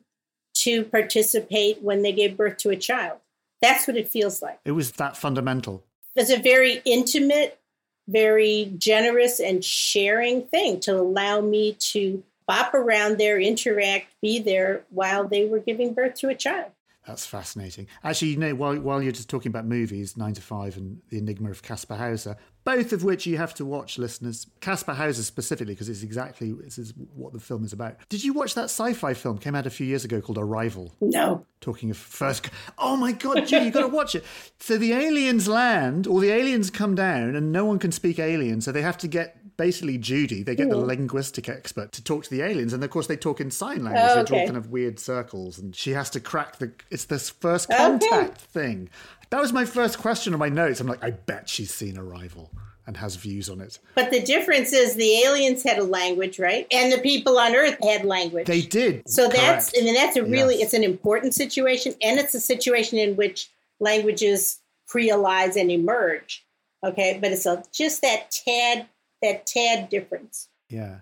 to 0.55 0.85
participate 0.85 1.81
when 1.83 2.03
they 2.03 2.13
gave 2.13 2.37
birth 2.37 2.57
to 2.59 2.71
a 2.71 2.77
child? 2.77 3.19
That's 3.63 3.87
what 3.87 3.97
it 3.97 4.09
feels 4.09 4.43
like. 4.43 4.59
it 4.65 4.73
was 4.73 4.93
that 4.93 5.17
fundamental. 5.17 5.85
It's 6.17 6.31
a 6.31 6.39
very 6.39 6.83
intimate, 6.85 7.61
very 8.09 8.73
generous 8.79 9.39
and 9.39 9.65
sharing 9.65 10.43
thing 10.43 10.81
to 10.81 10.99
allow 10.99 11.41
me 11.41 11.75
to 11.93 12.23
bop 12.47 12.75
around 12.75 13.19
there, 13.19 13.39
interact, 13.39 14.09
be 14.21 14.41
there 14.41 14.83
while 14.91 15.29
they 15.29 15.47
were 15.47 15.61
giving 15.61 15.95
birth 15.95 16.15
to 16.17 16.29
a 16.29 16.35
child. 16.35 16.73
That's 17.07 17.25
fascinating. 17.25 17.87
Actually, 18.03 18.33
you 18.33 18.37
know, 18.39 18.55
while 18.55 18.79
while 18.79 19.03
you're 19.03 19.13
just 19.13 19.31
talking 19.31 19.51
about 19.51 19.67
movies, 19.67 20.17
Nine 20.17 20.35
to 20.35 20.43
Five 20.43 20.77
and 20.77 21.01
The 21.11 21.19
Enigma 21.19 21.51
of 21.51 21.63
Kaspar 21.63 21.97
Hauser, 21.97 22.37
both 22.65 22.93
of 22.93 23.05
which 23.05 23.27
you 23.27 23.37
have 23.37 23.55
to 23.55 23.65
watch, 23.65 23.99
listeners. 23.99 24.47
Kaspar 24.61 24.95
Hauser 24.95 25.23
specifically, 25.23 25.75
because 25.75 25.89
it's 25.89 26.03
exactly 26.03 26.53
this 26.53 26.79
is 26.79 26.93
what 27.15 27.33
the 27.33 27.41
film 27.41 27.65
is 27.65 27.73
about. 27.73 27.97
Did 28.09 28.23
you 28.25 28.33
watch 28.33 28.55
that 28.55 28.65
sci-fi 28.65 29.15
film? 29.15 29.39
Came 29.39 29.55
out 29.55 29.67
a 29.67 29.71
few 29.71 29.87
years 29.87 30.05
ago 30.05 30.21
called 30.21 30.39
Arrival. 30.39 30.95
No. 31.01 31.47
Talking 31.61 31.91
of 31.91 31.97
first, 31.97 32.49
oh 32.79 32.97
my 32.97 33.13
god, 33.13 33.47
Judy, 33.47 33.67
you 33.67 33.71
got 33.71 33.83
to 33.83 33.89
watch 33.89 34.15
it. 34.15 34.25
So 34.59 34.79
the 34.79 34.93
aliens 34.93 35.49
land, 35.49 36.07
or 36.07 36.21
the 36.21 36.31
aliens 36.31 36.71
come 36.71 36.95
down, 36.95 37.37
and 37.37 37.53
no 37.53 37.65
one 37.65 37.79
can 37.79 37.93
speak 37.93 38.19
alien, 38.19 38.61
so 38.61 38.73
they 38.73 38.83
have 38.83 38.99
to 38.99 39.09
get 39.09 39.40
basically 39.61 39.99
Judy. 39.99 40.43
They 40.43 40.57
get 40.57 40.71
the 40.71 40.77
hmm. 40.77 40.87
linguistic 40.87 41.47
expert 41.47 41.93
to 41.93 42.03
talk 42.03 42.25
to 42.25 42.31
the 42.31 42.41
aliens, 42.41 42.73
and 42.73 42.83
of 42.83 42.89
course 42.89 43.09
they 43.09 43.17
talk 43.17 43.43
in 43.43 43.51
sign 43.51 43.85
language. 43.85 44.03
Oh, 44.03 44.15
They 44.17 44.25
draw 44.25 44.39
okay. 44.39 44.47
kind 44.47 44.57
of 44.57 44.71
weird 44.71 44.99
circles, 44.99 45.59
and 45.59 45.77
she 45.77 45.91
has 45.91 46.09
to 46.11 46.21
crack 46.21 46.57
the. 46.57 46.73
It's 46.91 47.05
this 47.05 47.29
first 47.29 47.71
Okay. 47.71 47.77
contact 47.77 48.41
thing. 48.41 48.89
That 49.29 49.39
was 49.39 49.53
my 49.53 49.67
first 49.67 49.99
question 49.99 50.33
on 50.33 50.39
my 50.39 50.49
notes. 50.49 50.81
I'm 50.81 50.87
like, 50.87 51.05
I 51.05 51.11
bet 51.11 51.47
she's 51.51 51.73
seen 51.75 51.99
Arrival 51.99 52.51
and 52.87 52.97
has 52.97 53.17
views 53.17 53.51
on 53.51 53.61
it. 53.61 53.79
But 53.95 54.11
the 54.11 54.23
difference 54.23 54.73
is 54.73 54.95
the 54.95 55.23
aliens 55.25 55.63
had 55.63 55.79
a 55.79 55.85
language, 55.85 56.39
right? 56.39 56.67
And 56.73 56.91
the 56.91 56.99
people 56.99 57.39
on 57.39 57.55
Earth 57.55 57.77
had 57.85 58.07
language. 58.07 58.47
They 58.47 58.63
did. 58.63 59.09
So 59.09 59.29
that's, 59.29 59.71
correct. 59.71 59.83
I 59.83 59.85
mean, 59.85 59.95
that's 59.95 60.17
a 60.17 60.25
really, 60.25 60.55
Yes. 60.55 60.65
it's 60.65 60.75
an 60.75 60.85
important 60.85 61.35
situation, 61.35 61.95
and 62.03 62.19
it's 62.19 62.35
a 62.35 62.41
situation 62.41 62.99
in 62.99 63.15
which 63.15 63.51
languages 63.79 64.59
creolize 64.89 65.61
and 65.61 65.71
emerge. 65.71 66.45
Okay, 66.83 67.19
but 67.21 67.31
it's 67.31 67.45
a, 67.45 67.63
just 67.73 68.01
that 68.01 68.31
tad, 68.31 68.87
that 69.23 69.47
tad 69.47 69.89
difference. 69.89 70.49
Yeah, 70.69 71.01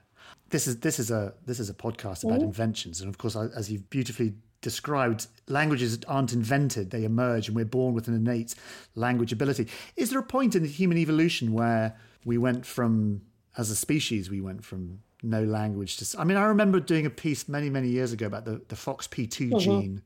this 0.50 0.66
is 0.66 0.80
this 0.80 0.98
is 0.98 1.10
a 1.10 1.34
this 1.46 1.60
is 1.60 1.68
a 1.70 1.74
podcast 1.74 2.24
about 2.24 2.40
inventions, 2.40 3.00
and 3.00 3.08
of 3.08 3.18
course, 3.18 3.36
as 3.36 3.70
you've 3.70 3.88
beautifully 3.90 4.34
described, 4.60 5.26
languages 5.46 5.98
aren't 6.08 6.32
invented; 6.32 6.90
they 6.90 7.04
emerge, 7.04 7.48
and 7.48 7.56
we're 7.56 7.64
born 7.64 7.94
with 7.94 8.08
an 8.08 8.14
innate 8.14 8.54
language 8.94 9.32
ability. 9.32 9.68
Is 9.96 10.10
there 10.10 10.18
a 10.18 10.24
point 10.24 10.54
in 10.54 10.64
human 10.64 10.98
evolution 10.98 11.52
where 11.52 11.96
we 12.24 12.38
went 12.38 12.64
from, 12.66 13.22
as 13.56 13.70
a 13.70 13.76
species, 13.76 14.30
we 14.30 14.40
went 14.40 14.64
from 14.64 15.00
no 15.22 15.44
language 15.44 15.98
to? 15.98 16.20
I 16.20 16.24
mean, 16.24 16.36
I 16.36 16.46
remember 16.46 16.80
doing 16.80 17.06
a 17.06 17.10
piece 17.10 17.48
many 17.48 17.68
many 17.70 17.88
years 17.88 18.12
ago 18.12 18.26
about 18.26 18.44
the 18.44 18.62
the 18.68 18.76
FOXP2 18.76 19.50
mm-hmm. 19.50 19.58
gene. 19.58 20.02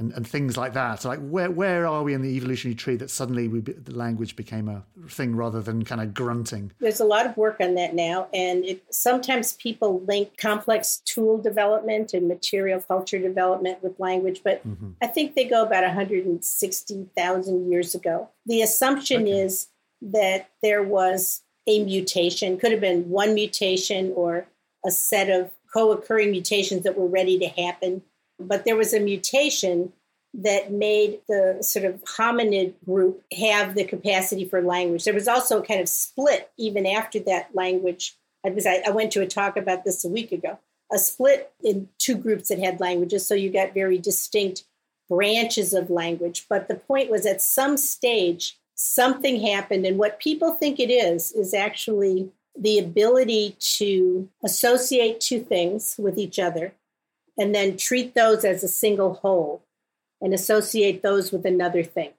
And, 0.00 0.12
and 0.14 0.26
things 0.26 0.56
like 0.56 0.72
that. 0.72 1.04
Like, 1.04 1.20
where 1.20 1.50
where 1.50 1.86
are 1.86 2.02
we 2.02 2.14
in 2.14 2.22
the 2.22 2.30
evolutionary 2.30 2.74
tree 2.74 2.96
that 2.96 3.10
suddenly 3.10 3.48
we, 3.48 3.60
the 3.60 3.94
language 3.94 4.34
became 4.34 4.66
a 4.66 4.82
thing 5.08 5.36
rather 5.36 5.60
than 5.60 5.84
kind 5.84 6.00
of 6.00 6.14
grunting? 6.14 6.72
There's 6.80 7.00
a 7.00 7.04
lot 7.04 7.26
of 7.26 7.36
work 7.36 7.58
on 7.60 7.74
that 7.74 7.94
now, 7.94 8.28
and 8.32 8.64
it, 8.64 8.82
sometimes 8.90 9.52
people 9.52 10.00
link 10.08 10.38
complex 10.38 11.02
tool 11.04 11.36
development 11.36 12.14
and 12.14 12.26
material 12.26 12.80
culture 12.80 13.18
development 13.18 13.82
with 13.82 14.00
language, 14.00 14.40
but 14.42 14.66
mm-hmm. 14.66 14.92
I 15.02 15.06
think 15.06 15.34
they 15.34 15.44
go 15.44 15.62
about 15.62 15.84
160,000 15.84 17.70
years 17.70 17.94
ago. 17.94 18.30
The 18.46 18.62
assumption 18.62 19.26
is 19.26 19.68
that 20.00 20.48
there 20.62 20.82
was 20.82 21.42
a 21.66 21.84
mutation, 21.84 22.56
could 22.56 22.72
have 22.72 22.80
been 22.80 23.10
one 23.10 23.34
mutation 23.34 24.12
or 24.16 24.46
a 24.84 24.90
set 24.90 25.28
of 25.28 25.50
co 25.72 25.92
occurring 25.92 26.30
mutations 26.30 26.84
that 26.84 26.96
were 26.96 27.06
ready 27.06 27.38
to 27.38 27.48
happen, 27.48 28.02
but 28.40 28.64
there 28.64 28.76
was 28.76 28.92
a 28.92 29.00
mutation 29.00 29.92
that 30.32 30.70
made 30.70 31.20
the 31.28 31.58
sort 31.60 31.84
of 31.84 32.02
hominid 32.04 32.74
group 32.84 33.22
have 33.36 33.74
the 33.74 33.84
capacity 33.84 34.44
for 34.44 34.62
language. 34.62 35.04
There 35.04 35.14
was 35.14 35.28
also 35.28 35.60
a 35.60 35.66
kind 35.66 35.80
of 35.80 35.88
split 35.88 36.50
even 36.56 36.86
after 36.86 37.18
that 37.20 37.54
language. 37.54 38.14
I 38.44 38.90
went 38.90 39.12
to 39.12 39.22
a 39.22 39.26
talk 39.26 39.56
about 39.56 39.84
this 39.84 40.04
a 40.04 40.08
week 40.08 40.32
ago, 40.32 40.58
a 40.92 40.98
split 40.98 41.52
in 41.62 41.88
two 41.98 42.16
groups 42.16 42.48
that 42.48 42.58
had 42.58 42.80
languages. 42.80 43.26
So 43.26 43.34
you 43.34 43.50
got 43.50 43.74
very 43.74 43.98
distinct 43.98 44.64
branches 45.08 45.74
of 45.74 45.90
language. 45.90 46.46
But 46.48 46.68
the 46.68 46.76
point 46.76 47.10
was 47.10 47.26
at 47.26 47.42
some 47.42 47.76
stage, 47.76 48.56
something 48.76 49.42
happened. 49.42 49.84
And 49.84 49.98
what 49.98 50.20
people 50.20 50.52
think 50.54 50.78
it 50.78 50.90
is, 50.90 51.32
is 51.32 51.52
actually 51.52 52.30
the 52.56 52.78
ability 52.78 53.56
to 53.58 54.28
associate 54.44 55.20
two 55.20 55.40
things 55.40 55.96
with 55.98 56.18
each 56.18 56.38
other 56.38 56.72
and 57.40 57.54
then 57.54 57.78
treat 57.78 58.14
those 58.14 58.44
as 58.44 58.62
a 58.62 58.68
single 58.68 59.14
whole 59.14 59.62
and 60.20 60.34
associate 60.34 61.02
those 61.02 61.32
with 61.32 61.46
another 61.46 61.82
thing. 61.82 62.10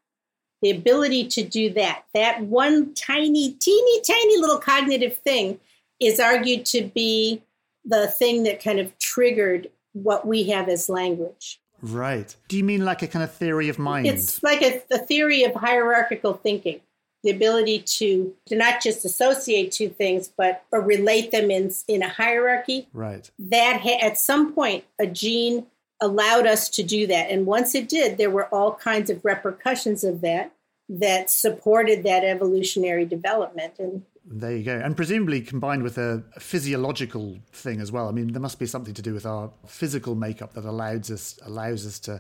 The 0.64 0.72
ability 0.72 1.28
to 1.28 1.44
do 1.44 1.72
that, 1.74 2.06
that 2.16 2.42
one 2.42 2.96
tiny, 2.96 3.54
teeny, 3.54 4.02
tiny 4.02 4.38
little 4.38 4.58
cognitive 4.58 5.18
thing 5.18 5.60
is 6.00 6.20
argued 6.20 6.66
to 6.68 6.82
be 6.84 7.44
the 7.86 8.08
thing 8.08 8.44
that 8.44 8.64
kind 8.64 8.80
of 8.80 8.98
triggered 8.98 9.70
what 9.94 10.26
we 10.26 10.50
have 10.50 10.68
as 10.70 10.90
language. 10.90 11.62
Right. 11.84 12.36
Do 12.48 12.58
you 12.58 12.64
mean 12.64 12.84
like 12.84 13.04
a 13.04 13.08
kind 13.08 13.24
of 13.24 13.32
theory 13.32 13.70
of 13.70 13.78
mind? 13.78 14.08
It's 14.08 14.42
like 14.42 14.64
a, 14.64 14.82
a 14.92 14.98
theory 14.98 15.44
of 15.44 15.54
hierarchical 15.54 16.34
thinking. 16.34 16.82
The 17.24 17.30
ability 17.30 17.80
to, 17.80 18.34
to 18.48 18.56
not 18.56 18.82
just 18.82 19.06
associate 19.06 19.72
two 19.72 19.90
things, 19.90 20.28
but 20.28 20.64
or 20.72 20.82
relate 20.82 21.32
them 21.32 21.52
in, 21.52 21.72
in 21.88 22.02
a 22.02 22.10
hierarchy. 22.10 22.88
Right. 22.94 23.30
That 23.38 23.82
ha- 23.82 24.00
at 24.02 24.18
some 24.18 24.54
point, 24.54 24.86
a 25.00 25.08
gene 25.08 25.68
allowed 26.02 26.48
us 26.48 26.68
to 26.70 26.84
do 26.84 27.06
that. 27.08 27.30
And 27.30 27.46
once 27.46 27.76
it 27.76 27.88
did, 27.88 28.18
there 28.18 28.32
were 28.32 28.46
all 28.46 28.74
kinds 28.74 29.10
of 29.10 29.24
repercussions 29.24 30.04
of 30.04 30.22
that 30.22 30.52
that 30.90 31.30
supported 31.30 32.04
that 32.04 32.24
evolutionary 32.24 33.06
development. 33.06 33.76
And 33.80 34.04
there 34.26 34.56
you 34.56 34.64
go. 34.64 34.78
And 34.78 34.96
presumably 34.98 35.42
combined 35.42 35.84
with 35.84 35.98
a, 35.98 36.24
physiological 36.40 37.38
thing 37.54 37.80
as 37.80 37.92
well. 37.92 38.10
I 38.10 38.12
mean, 38.12 38.34
there 38.34 38.42
must 38.42 38.60
be 38.60 38.66
something 38.66 38.94
to 38.96 39.02
do 39.02 39.14
with 39.14 39.26
our 39.26 39.52
physical 39.68 40.16
makeup 40.16 40.54
that 40.54 40.66
allows 40.66 41.12
us 41.12 41.40
allows 41.46 41.86
us 41.86 42.00
to 42.00 42.20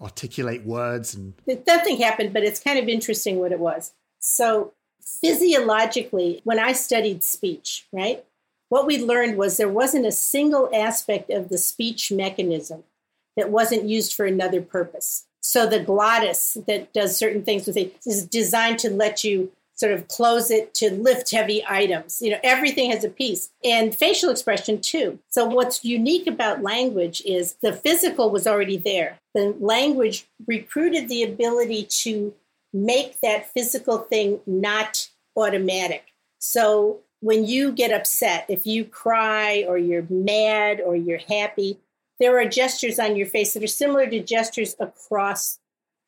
articulate 0.00 0.64
words 0.64 1.14
and 1.14 1.32
nothing 1.66 1.96
happened, 1.98 2.32
but 2.32 2.42
it's 2.42 2.58
kind 2.58 2.78
of 2.78 2.88
interesting 2.88 3.38
what 3.38 3.52
it 3.52 3.60
was. 3.60 3.92
So 4.22 4.72
physiologically, 5.20 6.40
when 6.44 6.58
I 6.58 6.72
studied 6.72 7.24
speech, 7.24 7.86
right, 7.92 8.24
what 8.68 8.86
we 8.86 9.04
learned 9.04 9.36
was 9.36 9.56
there 9.56 9.68
wasn't 9.68 10.06
a 10.06 10.12
single 10.12 10.70
aspect 10.74 11.28
of 11.30 11.50
the 11.50 11.58
speech 11.58 12.10
mechanism 12.10 12.84
that 13.36 13.50
wasn't 13.50 13.84
used 13.84 14.14
for 14.14 14.24
another 14.24 14.62
purpose. 14.62 15.26
So 15.40 15.66
the 15.66 15.80
glottis 15.80 16.56
that 16.66 16.92
does 16.92 17.16
certain 17.16 17.42
things 17.42 17.66
with 17.66 17.76
it 17.76 17.96
is 18.06 18.24
designed 18.24 18.78
to 18.80 18.90
let 18.90 19.24
you 19.24 19.50
sort 19.74 19.92
of 19.92 20.06
close 20.06 20.50
it 20.50 20.72
to 20.74 20.92
lift 20.92 21.32
heavy 21.32 21.64
items. 21.68 22.22
You 22.22 22.30
know, 22.30 22.38
everything 22.44 22.90
has 22.92 23.02
a 23.02 23.08
piece 23.08 23.50
and 23.64 23.94
facial 23.94 24.30
expression 24.30 24.80
too. 24.80 25.18
So 25.30 25.44
what's 25.44 25.84
unique 25.84 26.28
about 26.28 26.62
language 26.62 27.22
is 27.26 27.56
the 27.62 27.72
physical 27.72 28.30
was 28.30 28.46
already 28.46 28.76
there. 28.76 29.18
The 29.34 29.56
language 29.58 30.26
recruited 30.46 31.08
the 31.08 31.24
ability 31.24 31.84
to 32.02 32.32
make 32.72 33.20
that 33.20 33.52
physical 33.52 33.98
thing 33.98 34.40
not 34.46 35.08
automatic. 35.36 36.12
So 36.38 37.00
when 37.20 37.46
you 37.46 37.72
get 37.72 37.92
upset, 37.92 38.46
if 38.48 38.66
you 38.66 38.84
cry 38.84 39.64
or 39.68 39.78
you're 39.78 40.06
mad 40.08 40.80
or 40.80 40.96
you're 40.96 41.18
happy, 41.18 41.78
there 42.18 42.38
are 42.38 42.46
gestures 42.46 42.98
on 42.98 43.16
your 43.16 43.26
face 43.26 43.54
that 43.54 43.62
are 43.62 43.68
similar 43.68 44.06
to 44.08 44.20
gestures 44.20 44.74
across 44.78 45.58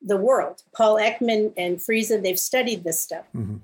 the 0.01 0.17
world. 0.17 0.63
Paul 0.75 0.95
Ekman 0.95 1.53
and 1.57 1.77
Friesen, 1.77 2.21
they've 2.21 2.39
studied 2.39 2.83
this 2.83 3.01
stuff. 3.01 3.25
Mm-hmm. 3.35 3.57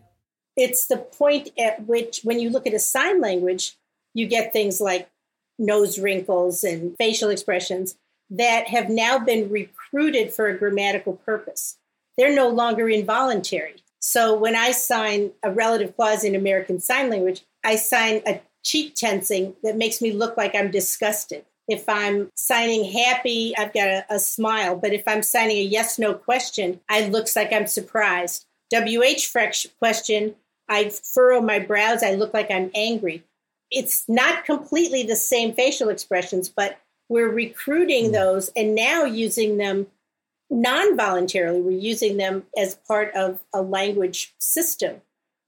It's 0.57 0.87
the 0.87 0.97
point 0.97 1.49
at 1.57 1.87
which, 1.87 2.21
when 2.23 2.39
you 2.39 2.49
look 2.49 2.67
at 2.67 2.73
a 2.73 2.79
sign 2.79 3.21
language, 3.21 3.77
you 4.13 4.27
get 4.27 4.51
things 4.51 4.81
like 4.81 5.09
nose 5.57 5.99
wrinkles 5.99 6.63
and 6.63 6.97
facial 6.97 7.29
expressions 7.29 7.95
that 8.29 8.67
have 8.67 8.89
now 8.89 9.19
been 9.19 9.49
recruited 9.49 10.33
for 10.33 10.47
a 10.47 10.57
grammatical 10.57 11.13
purpose. 11.13 11.77
They're 12.17 12.35
no 12.35 12.49
longer 12.49 12.89
involuntary. 12.89 13.75
So 13.99 14.35
when 14.35 14.55
I 14.55 14.71
sign 14.71 15.31
a 15.43 15.51
relative 15.51 15.95
clause 15.95 16.23
in 16.23 16.35
American 16.35 16.79
Sign 16.79 17.09
Language, 17.09 17.41
I 17.63 17.75
sign 17.75 18.21
a 18.25 18.41
cheek 18.63 18.95
tensing 18.95 19.55
that 19.63 19.77
makes 19.77 20.01
me 20.01 20.11
look 20.11 20.37
like 20.37 20.55
I'm 20.55 20.71
disgusted. 20.71 21.45
If 21.67 21.87
I'm 21.87 22.29
signing 22.35 22.91
happy, 22.91 23.55
I've 23.57 23.73
got 23.73 23.87
a, 23.87 24.05
a 24.09 24.19
smile. 24.19 24.75
But 24.75 24.93
if 24.93 25.07
I'm 25.07 25.23
signing 25.23 25.57
a 25.57 25.63
yes 25.63 25.99
no 25.99 26.13
question, 26.13 26.79
I 26.89 27.07
looks 27.07 27.35
like 27.35 27.53
I'm 27.53 27.67
surprised. 27.67 28.45
WH 28.73 29.69
question, 29.79 30.35
I 30.67 30.89
furrow 30.89 31.41
my 31.41 31.59
brows, 31.59 32.03
I 32.03 32.15
look 32.15 32.33
like 32.33 32.49
I'm 32.49 32.71
angry. 32.73 33.23
It's 33.69 34.03
not 34.07 34.45
completely 34.45 35.03
the 35.03 35.15
same 35.15 35.53
facial 35.53 35.89
expressions, 35.89 36.49
but 36.49 36.79
we're 37.09 37.29
recruiting 37.29 38.07
hmm. 38.07 38.13
those 38.13 38.49
and 38.55 38.73
now 38.73 39.03
using 39.03 39.57
them 39.57 39.87
non 40.51 40.95
voluntarily. 40.95 41.61
We're 41.61 41.79
using 41.79 42.17
them 42.17 42.43
as 42.55 42.75
part 42.87 43.15
of 43.15 43.39
a 43.53 43.61
language 43.61 44.35
system. 44.37 45.01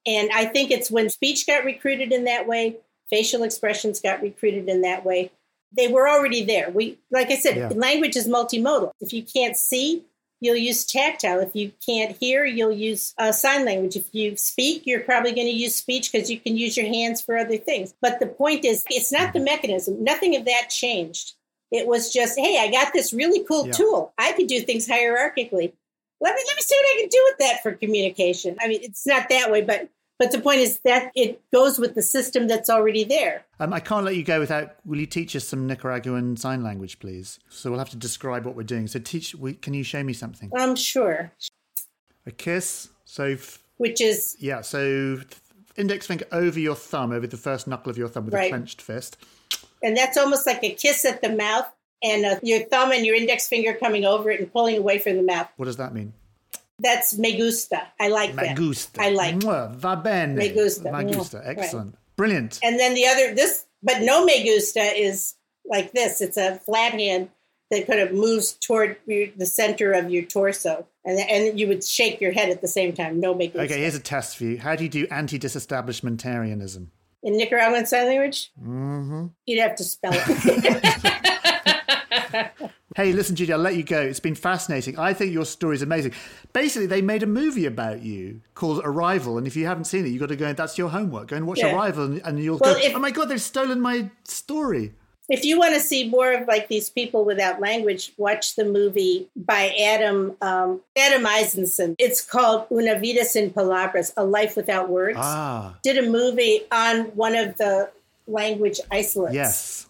And 0.05 0.31
I 0.33 0.45
think 0.45 0.71
it's 0.71 0.89
when 0.89 1.09
speech 1.09 1.45
got 1.45 1.63
recruited 1.63 2.11
in 2.11 2.23
that 2.23 2.47
way, 2.47 2.77
facial 3.09 3.43
expressions 3.43 3.99
got 3.99 4.21
recruited 4.21 4.67
in 4.67 4.81
that 4.81 5.05
way, 5.05 5.31
they 5.75 5.87
were 5.87 6.07
already 6.07 6.43
there. 6.43 6.69
We, 6.69 6.97
like 7.11 7.31
I 7.31 7.35
said, 7.35 7.57
yeah. 7.57 7.69
language 7.69 8.15
is 8.15 8.27
multimodal. 8.27 8.91
If 8.99 9.13
you 9.13 9.23
can't 9.23 9.57
see, 9.57 10.03
you'll 10.39 10.55
use 10.55 10.85
tactile. 10.85 11.39
If 11.39 11.55
you 11.55 11.71
can't 11.85 12.15
hear, 12.17 12.45
you'll 12.45 12.71
use 12.71 13.13
uh, 13.17 13.31
sign 13.31 13.65
language. 13.65 13.95
If 13.95 14.13
you 14.13 14.35
speak, 14.37 14.85
you're 14.85 14.99
probably 14.99 15.31
going 15.31 15.47
to 15.47 15.53
use 15.53 15.75
speech 15.75 16.11
because 16.11 16.29
you 16.29 16.39
can 16.39 16.57
use 16.57 16.77
your 16.77 16.87
hands 16.87 17.21
for 17.21 17.37
other 17.37 17.57
things. 17.57 17.93
But 18.01 18.19
the 18.19 18.27
point 18.27 18.65
is, 18.65 18.83
it's 18.89 19.11
not 19.11 19.33
the 19.33 19.39
mechanism. 19.39 20.03
Nothing 20.03 20.35
of 20.35 20.45
that 20.45 20.69
changed. 20.69 21.33
It 21.73 21.87
was 21.87 22.13
just, 22.13 22.37
hey, 22.37 22.59
I 22.59 22.69
got 22.69 22.93
this 22.93 23.11
really 23.11 23.43
cool 23.43 23.65
yeah. 23.65 23.73
tool. 23.73 24.13
I 24.19 24.31
can 24.33 24.45
do 24.45 24.61
things 24.61 24.87
hierarchically. 24.87 25.73
Let 26.21 26.35
me 26.35 26.43
let 26.47 26.55
me 26.55 26.61
see 26.61 26.75
what 26.75 26.85
I 26.85 26.97
can 27.01 27.09
do 27.09 27.25
with 27.29 27.37
that 27.39 27.63
for 27.63 27.73
communication. 27.73 28.55
I 28.61 28.67
mean, 28.69 28.79
it's 28.83 29.05
not 29.05 29.27
that 29.29 29.51
way, 29.51 29.61
but 29.61 29.89
but 30.19 30.31
the 30.31 30.39
point 30.39 30.59
is 30.59 30.79
that 30.85 31.11
it 31.15 31.41
goes 31.51 31.79
with 31.79 31.95
the 31.95 32.03
system 32.03 32.47
that's 32.47 32.69
already 32.69 33.03
there. 33.03 33.43
Um, 33.59 33.73
I 33.73 33.79
can't 33.79 34.05
let 34.05 34.15
you 34.15 34.23
go 34.23 34.39
without. 34.39 34.75
Will 34.85 34.99
you 34.99 35.07
teach 35.07 35.35
us 35.35 35.45
some 35.45 35.67
Nicaraguan 35.67 36.37
sign 36.37 36.63
language, 36.63 36.99
please? 36.99 37.39
So 37.49 37.71
we'll 37.71 37.79
have 37.79 37.89
to 37.89 37.97
describe 37.97 38.45
what 38.45 38.55
we're 38.55 38.63
doing. 38.63 38.87
So 38.87 38.99
teach. 38.99 39.35
Can 39.61 39.73
you 39.73 39.83
show 39.83 40.03
me 40.03 40.13
something? 40.13 40.51
Um, 40.57 40.75
sure. 40.75 41.31
A 42.25 42.31
kiss. 42.31 42.89
So. 43.03 43.29
F- 43.29 43.63
Which 43.77 43.99
is. 43.99 44.37
Yeah. 44.39 44.61
So 44.61 45.19
index 45.75 46.05
finger 46.05 46.25
over 46.31 46.59
your 46.59 46.75
thumb, 46.75 47.11
over 47.11 47.27
the 47.27 47.35
first 47.35 47.67
knuckle 47.67 47.89
of 47.89 47.97
your 47.97 48.07
thumb 48.07 48.25
with 48.25 48.35
right. 48.35 48.45
a 48.45 48.49
clenched 48.49 48.81
fist. 48.81 49.17
And 49.83 49.95
that's 49.95 50.17
almost 50.17 50.47
like 50.47 50.63
a 50.63 50.71
kiss 50.71 51.05
at 51.05 51.21
the 51.21 51.29
mouth, 51.29 51.67
and 52.01 52.25
uh, 52.25 52.39
your 52.41 52.61
thumb 52.61 52.91
and 52.91 53.05
your 53.05 53.15
index 53.15 53.47
finger 53.47 53.73
coming 53.73 54.05
over 54.05 54.31
it 54.31 54.39
and 54.39 54.51
pulling 54.51 54.77
away 54.77 54.97
from 54.97 55.17
the 55.17 55.23
mouth. 55.23 55.49
What 55.57 55.65
does 55.65 55.77
that 55.77 55.93
mean? 55.93 56.13
That's 56.79 57.17
me 57.17 57.37
gusta. 57.37 57.87
I 57.99 58.07
like 58.09 58.33
me 58.35 58.43
that. 58.43 58.57
gusta. 58.57 59.01
I 59.01 59.09
like. 59.09 59.35
Mwah, 59.35 59.75
va 59.75 59.95
bene. 59.95 60.35
Me 60.35 60.49
gusta. 60.49 60.91
Me 60.91 61.13
gusta. 61.13 61.41
Excellent. 61.45 61.91
Right. 61.91 62.15
Brilliant. 62.15 62.59
And 62.63 62.79
then 62.79 62.93
the 62.93 63.05
other, 63.07 63.33
this, 63.35 63.65
but 63.81 64.01
no 64.01 64.25
me 64.25 64.43
gusta 64.43 64.81
is 64.81 65.35
like 65.65 65.91
this. 65.93 66.21
It's 66.21 66.37
a 66.37 66.57
flat 66.59 66.93
hand 66.93 67.29
that 67.71 67.87
kind 67.87 67.99
of 67.99 68.11
moves 68.11 68.53
toward 68.53 68.97
your, 69.05 69.27
the 69.35 69.45
center 69.45 69.93
of 69.93 70.09
your 70.09 70.23
torso. 70.23 70.87
And, 71.05 71.19
and 71.19 71.59
you 71.59 71.67
would 71.67 71.83
shake 71.83 72.21
your 72.21 72.31
head 72.31 72.49
at 72.49 72.61
the 72.61 72.67
same 72.67 72.93
time. 72.93 73.19
No 73.19 73.33
me 73.33 73.47
gusta. 73.47 73.63
Okay, 73.63 73.81
here's 73.81 73.95
a 73.95 73.99
test 73.99 74.37
for 74.37 74.45
you. 74.45 74.57
How 74.59 74.75
do 74.75 74.83
you 74.83 74.89
do 74.89 75.07
anti 75.09 75.39
disestablishmentarianism? 75.39 76.87
In 77.23 77.37
Nicaraguan 77.37 77.85
Sign 77.85 78.07
Language? 78.07 78.51
Mm-hmm. 78.61 79.27
You'd 79.45 79.61
have 79.61 79.75
to 79.75 79.83
spell 79.83 80.11
it. 80.13 81.13
Hey, 82.95 83.11
listen, 83.11 83.35
Judy, 83.35 83.51
I'll 83.51 83.59
let 83.59 83.75
you 83.75 83.83
go. 83.83 83.99
It's 83.99 84.19
been 84.19 84.35
fascinating. 84.35 84.99
I 84.99 85.13
think 85.13 85.33
your 85.33 85.45
story 85.45 85.75
is 85.75 85.81
amazing. 85.81 86.13
Basically, 86.53 86.85
they 86.85 87.01
made 87.01 87.23
a 87.23 87.27
movie 87.27 87.65
about 87.65 88.03
you 88.03 88.41
called 88.53 88.81
Arrival, 88.83 89.39
and 89.39 89.47
if 89.47 89.55
you 89.55 89.65
haven't 89.65 89.85
seen 89.85 90.05
it, 90.05 90.09
you've 90.09 90.19
got 90.19 90.29
to 90.29 90.35
go. 90.35 90.45
And 90.45 90.55
that's 90.55 90.77
your 90.77 90.89
homework. 90.89 91.29
Go 91.29 91.37
and 91.37 91.47
watch 91.47 91.59
yeah. 91.59 91.75
Arrival, 91.75 92.05
and, 92.05 92.21
and 92.23 92.43
you'll 92.43 92.59
well, 92.59 92.75
go. 92.75 92.79
If, 92.79 92.95
oh 92.95 92.99
my 92.99 93.09
god, 93.09 93.29
they've 93.29 93.41
stolen 93.41 93.81
my 93.81 94.11
story. 94.25 94.93
If 95.33 95.43
you 95.43 95.57
want 95.57 95.73
to 95.73 95.79
see 95.79 96.07
more 96.07 96.31
of 96.31 96.47
like 96.47 96.67
these 96.67 96.91
people 96.91 97.25
without 97.25 97.59
language, 97.59 98.13
watch 98.17 98.55
the 98.55 98.65
movie 98.65 99.27
by 99.35 99.75
Adam 99.81 100.37
um, 100.43 100.81
Adam 100.95 101.25
Eisenson. 101.25 101.95
It's 101.97 102.21
called 102.21 102.67
Una 102.71 102.99
Vida 102.99 103.25
Sin 103.25 103.49
Palabras, 103.49 104.13
A 104.15 104.23
Life 104.23 104.55
Without 104.55 104.89
Words. 104.89 105.17
Ah. 105.19 105.75
Did 105.81 105.97
a 105.97 106.07
movie 106.07 106.61
on 106.71 107.05
one 107.15 107.35
of 107.35 107.57
the 107.57 107.89
language 108.27 108.79
isolates. 108.91 109.33
Yes. 109.33 109.89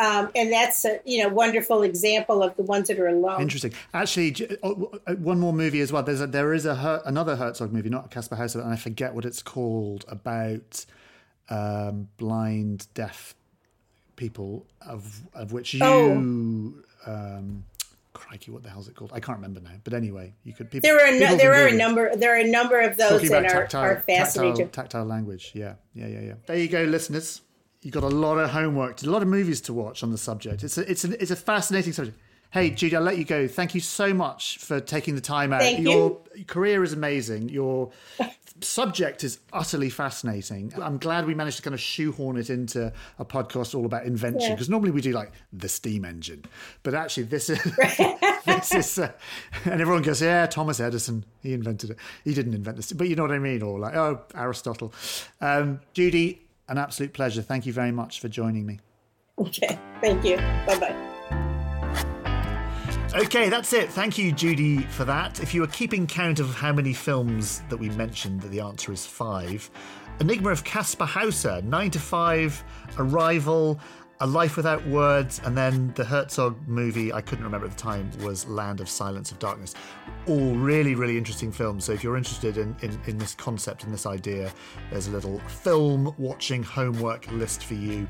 Um, 0.00 0.32
and 0.34 0.52
that's 0.52 0.84
a 0.84 0.98
you 1.04 1.22
know 1.22 1.28
wonderful 1.28 1.84
example 1.84 2.42
of 2.42 2.56
the 2.56 2.64
ones 2.64 2.88
that 2.88 2.98
are 2.98 3.06
alone. 3.06 3.40
Interesting. 3.40 3.72
Actually, 3.94 4.34
oh, 4.64 4.90
uh, 5.06 5.14
one 5.14 5.38
more 5.38 5.52
movie 5.52 5.80
as 5.80 5.92
well. 5.92 6.02
There's 6.02 6.20
a, 6.20 6.26
there 6.26 6.52
is 6.52 6.66
a 6.66 7.02
another 7.04 7.36
Herzog 7.36 7.72
movie, 7.72 7.88
not 7.88 8.10
Kaspar 8.10 8.34
Hauser, 8.34 8.62
and 8.62 8.72
I 8.72 8.76
forget 8.76 9.14
what 9.14 9.24
it's 9.24 9.42
called 9.42 10.04
about 10.08 10.84
um, 11.50 12.08
blind, 12.18 12.88
deaf 12.94 13.36
people, 14.16 14.66
of 14.80 15.20
of 15.34 15.52
which 15.52 15.74
you. 15.74 15.80
Oh. 15.82 16.12
Um, 17.06 17.64
crikey, 18.12 18.50
what 18.50 18.62
the 18.62 18.70
hell 18.70 18.80
is 18.80 18.88
it 18.88 18.96
called? 18.96 19.12
I 19.14 19.20
can't 19.20 19.38
remember 19.38 19.60
now. 19.60 19.76
But 19.84 19.92
anyway, 19.92 20.34
you 20.42 20.52
could. 20.52 20.70
People, 20.70 20.88
there 20.88 20.98
are 20.98 21.18
no, 21.18 21.36
there 21.36 21.54
are 21.54 21.68
a 21.68 21.72
number. 21.72 22.16
There 22.16 22.34
are 22.34 22.40
a 22.40 22.50
number 22.50 22.80
of 22.80 22.96
those 22.96 23.28
that 23.28 23.44
are, 23.44 23.48
tactile, 23.48 23.84
are 23.84 24.00
fascinating. 24.00 24.56
Tactile, 24.68 24.82
tactile 24.84 25.04
language. 25.04 25.52
Yeah, 25.54 25.74
yeah, 25.94 26.08
yeah, 26.08 26.20
yeah. 26.20 26.34
There 26.46 26.56
you 26.56 26.68
go, 26.68 26.82
listeners 26.82 27.42
you've 27.86 27.94
got 27.94 28.02
a 28.02 28.08
lot 28.08 28.36
of 28.36 28.50
homework, 28.50 29.00
a 29.04 29.06
lot 29.08 29.22
of 29.22 29.28
movies 29.28 29.60
to 29.60 29.72
watch 29.72 30.02
on 30.02 30.10
the 30.10 30.18
subject. 30.18 30.64
It's 30.64 30.76
a, 30.76 30.90
it's 30.90 31.04
a, 31.04 31.22
it's 31.22 31.30
a 31.30 31.36
fascinating 31.36 31.92
subject. 31.92 32.18
Hey, 32.56 32.70
Judy, 32.70 32.96
I'll 32.96 33.02
let 33.02 33.18
you 33.18 33.24
go. 33.26 33.46
Thank 33.46 33.74
you 33.74 33.82
so 33.82 34.14
much 34.14 34.56
for 34.56 34.80
taking 34.80 35.14
the 35.14 35.20
time 35.20 35.52
out. 35.52 35.60
Thank 35.60 35.80
Your 35.80 36.18
you. 36.34 36.46
career 36.46 36.82
is 36.82 36.94
amazing. 36.94 37.50
Your 37.50 37.90
subject 38.62 39.24
is 39.24 39.40
utterly 39.52 39.90
fascinating. 39.90 40.72
I'm 40.80 40.96
glad 40.96 41.26
we 41.26 41.34
managed 41.34 41.58
to 41.58 41.62
kind 41.62 41.74
of 41.74 41.80
shoehorn 41.80 42.38
it 42.38 42.48
into 42.48 42.94
a 43.18 43.26
podcast 43.26 43.74
all 43.74 43.84
about 43.84 44.06
invention 44.06 44.52
because 44.52 44.68
yeah. 44.68 44.72
normally 44.72 44.92
we 44.92 45.02
do 45.02 45.12
like 45.12 45.32
the 45.52 45.68
steam 45.68 46.06
engine, 46.06 46.46
but 46.82 46.94
actually 46.94 47.24
this 47.24 47.50
is 47.50 47.62
this 48.46 48.74
is 48.74 48.98
uh, 49.00 49.12
and 49.66 49.78
everyone 49.78 50.00
goes, 50.00 50.22
yeah, 50.22 50.46
Thomas 50.46 50.80
Edison, 50.80 51.26
he 51.42 51.52
invented 51.52 51.90
it. 51.90 51.98
He 52.24 52.32
didn't 52.32 52.54
invent 52.54 52.78
this, 52.78 52.90
but 52.90 53.06
you 53.06 53.16
know 53.16 53.22
what 53.24 53.32
I 53.32 53.38
mean, 53.38 53.60
or 53.60 53.78
like 53.78 53.94
oh 53.96 54.22
Aristotle. 54.34 54.94
Um, 55.42 55.80
Judy, 55.92 56.40
an 56.68 56.78
absolute 56.78 57.12
pleasure. 57.12 57.42
Thank 57.42 57.66
you 57.66 57.74
very 57.74 57.92
much 57.92 58.18
for 58.18 58.30
joining 58.30 58.64
me. 58.64 58.80
Okay. 59.38 59.78
Thank 60.00 60.24
you. 60.24 60.38
Bye 60.38 60.78
bye. 60.80 61.05
Okay, 63.16 63.48
that's 63.48 63.72
it. 63.72 63.90
Thank 63.90 64.18
you, 64.18 64.30
Judy, 64.30 64.82
for 64.82 65.06
that. 65.06 65.40
If 65.40 65.54
you 65.54 65.62
were 65.62 65.68
keeping 65.68 66.06
count 66.06 66.38
of 66.38 66.54
how 66.54 66.70
many 66.70 66.92
films 66.92 67.62
that 67.70 67.78
we 67.78 67.88
mentioned, 67.88 68.42
that 68.42 68.48
the 68.48 68.60
answer 68.60 68.92
is 68.92 69.06
five. 69.06 69.70
Enigma 70.20 70.50
of 70.50 70.64
Kaspar 70.64 71.06
Hauser, 71.06 71.62
9 71.62 71.90
to 71.92 71.98
5, 71.98 72.64
Arrival, 72.98 73.80
A 74.20 74.26
Life 74.26 74.58
Without 74.58 74.86
Words, 74.86 75.40
and 75.46 75.56
then 75.56 75.94
the 75.94 76.04
Herzog 76.04 76.58
movie 76.68 77.10
I 77.10 77.22
couldn't 77.22 77.44
remember 77.44 77.66
at 77.66 77.72
the 77.72 77.78
time 77.78 78.10
was 78.20 78.46
Land 78.48 78.82
of 78.82 78.88
Silence 78.88 79.32
of 79.32 79.38
Darkness. 79.38 79.74
All 80.26 80.54
really, 80.54 80.94
really 80.94 81.16
interesting 81.16 81.50
films. 81.50 81.86
So 81.86 81.92
if 81.92 82.04
you're 82.04 82.18
interested 82.18 82.58
in, 82.58 82.76
in, 82.82 83.00
in 83.06 83.16
this 83.16 83.34
concept 83.34 83.84
and 83.84 83.94
this 83.94 84.04
idea, 84.04 84.52
there's 84.90 85.06
a 85.06 85.10
little 85.12 85.38
film 85.48 86.14
watching 86.18 86.62
homework 86.62 87.32
list 87.32 87.64
for 87.64 87.74
you. 87.74 88.06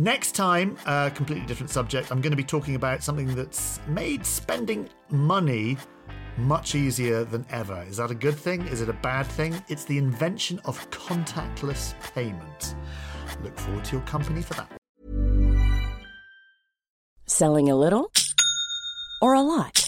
Next 0.00 0.36
time, 0.36 0.76
a 0.86 0.90
uh, 0.90 1.10
completely 1.10 1.44
different 1.44 1.70
subject. 1.70 2.12
I'm 2.12 2.20
going 2.20 2.30
to 2.30 2.36
be 2.36 2.44
talking 2.44 2.76
about 2.76 3.02
something 3.02 3.34
that's 3.34 3.80
made 3.88 4.24
spending 4.24 4.88
money 5.10 5.76
much 6.36 6.76
easier 6.76 7.24
than 7.24 7.44
ever. 7.50 7.84
Is 7.88 7.96
that 7.96 8.12
a 8.12 8.14
good 8.14 8.36
thing? 8.36 8.64
Is 8.68 8.80
it 8.80 8.88
a 8.88 8.92
bad 8.92 9.26
thing? 9.26 9.60
It's 9.66 9.84
the 9.84 9.98
invention 9.98 10.60
of 10.66 10.88
contactless 10.90 11.94
payment. 12.14 12.76
Look 13.42 13.58
forward 13.58 13.84
to 13.86 13.96
your 13.96 14.04
company 14.06 14.40
for 14.40 14.54
that. 14.54 14.70
Selling 17.26 17.68
a 17.68 17.74
little 17.74 18.12
or 19.20 19.34
a 19.34 19.42
lot? 19.42 19.87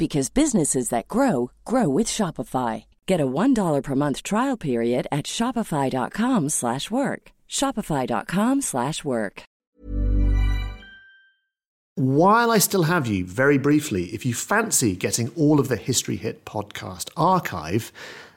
because 0.00 0.30
businesses 0.30 0.88
that 0.88 1.06
grow 1.06 1.52
grow 1.64 1.88
with 1.88 2.08
Shopify. 2.08 2.86
Get 3.06 3.20
a 3.20 3.26
$1 3.26 3.82
per 3.84 3.94
month 3.94 4.24
trial 4.24 4.56
period 4.56 5.06
at 5.12 5.26
shopify.com/work. 5.26 7.22
shopify.com/work. 7.48 9.42
While 11.96 12.50
I 12.50 12.58
still 12.58 12.84
have 12.84 13.06
you, 13.06 13.26
very 13.26 13.58
briefly, 13.58 14.04
if 14.14 14.24
you 14.24 14.32
fancy 14.32 14.96
getting 14.96 15.28
all 15.36 15.60
of 15.60 15.68
the 15.68 15.76
History 15.76 16.16
Hit 16.16 16.46
podcast 16.46 17.10
archive, 17.14 17.92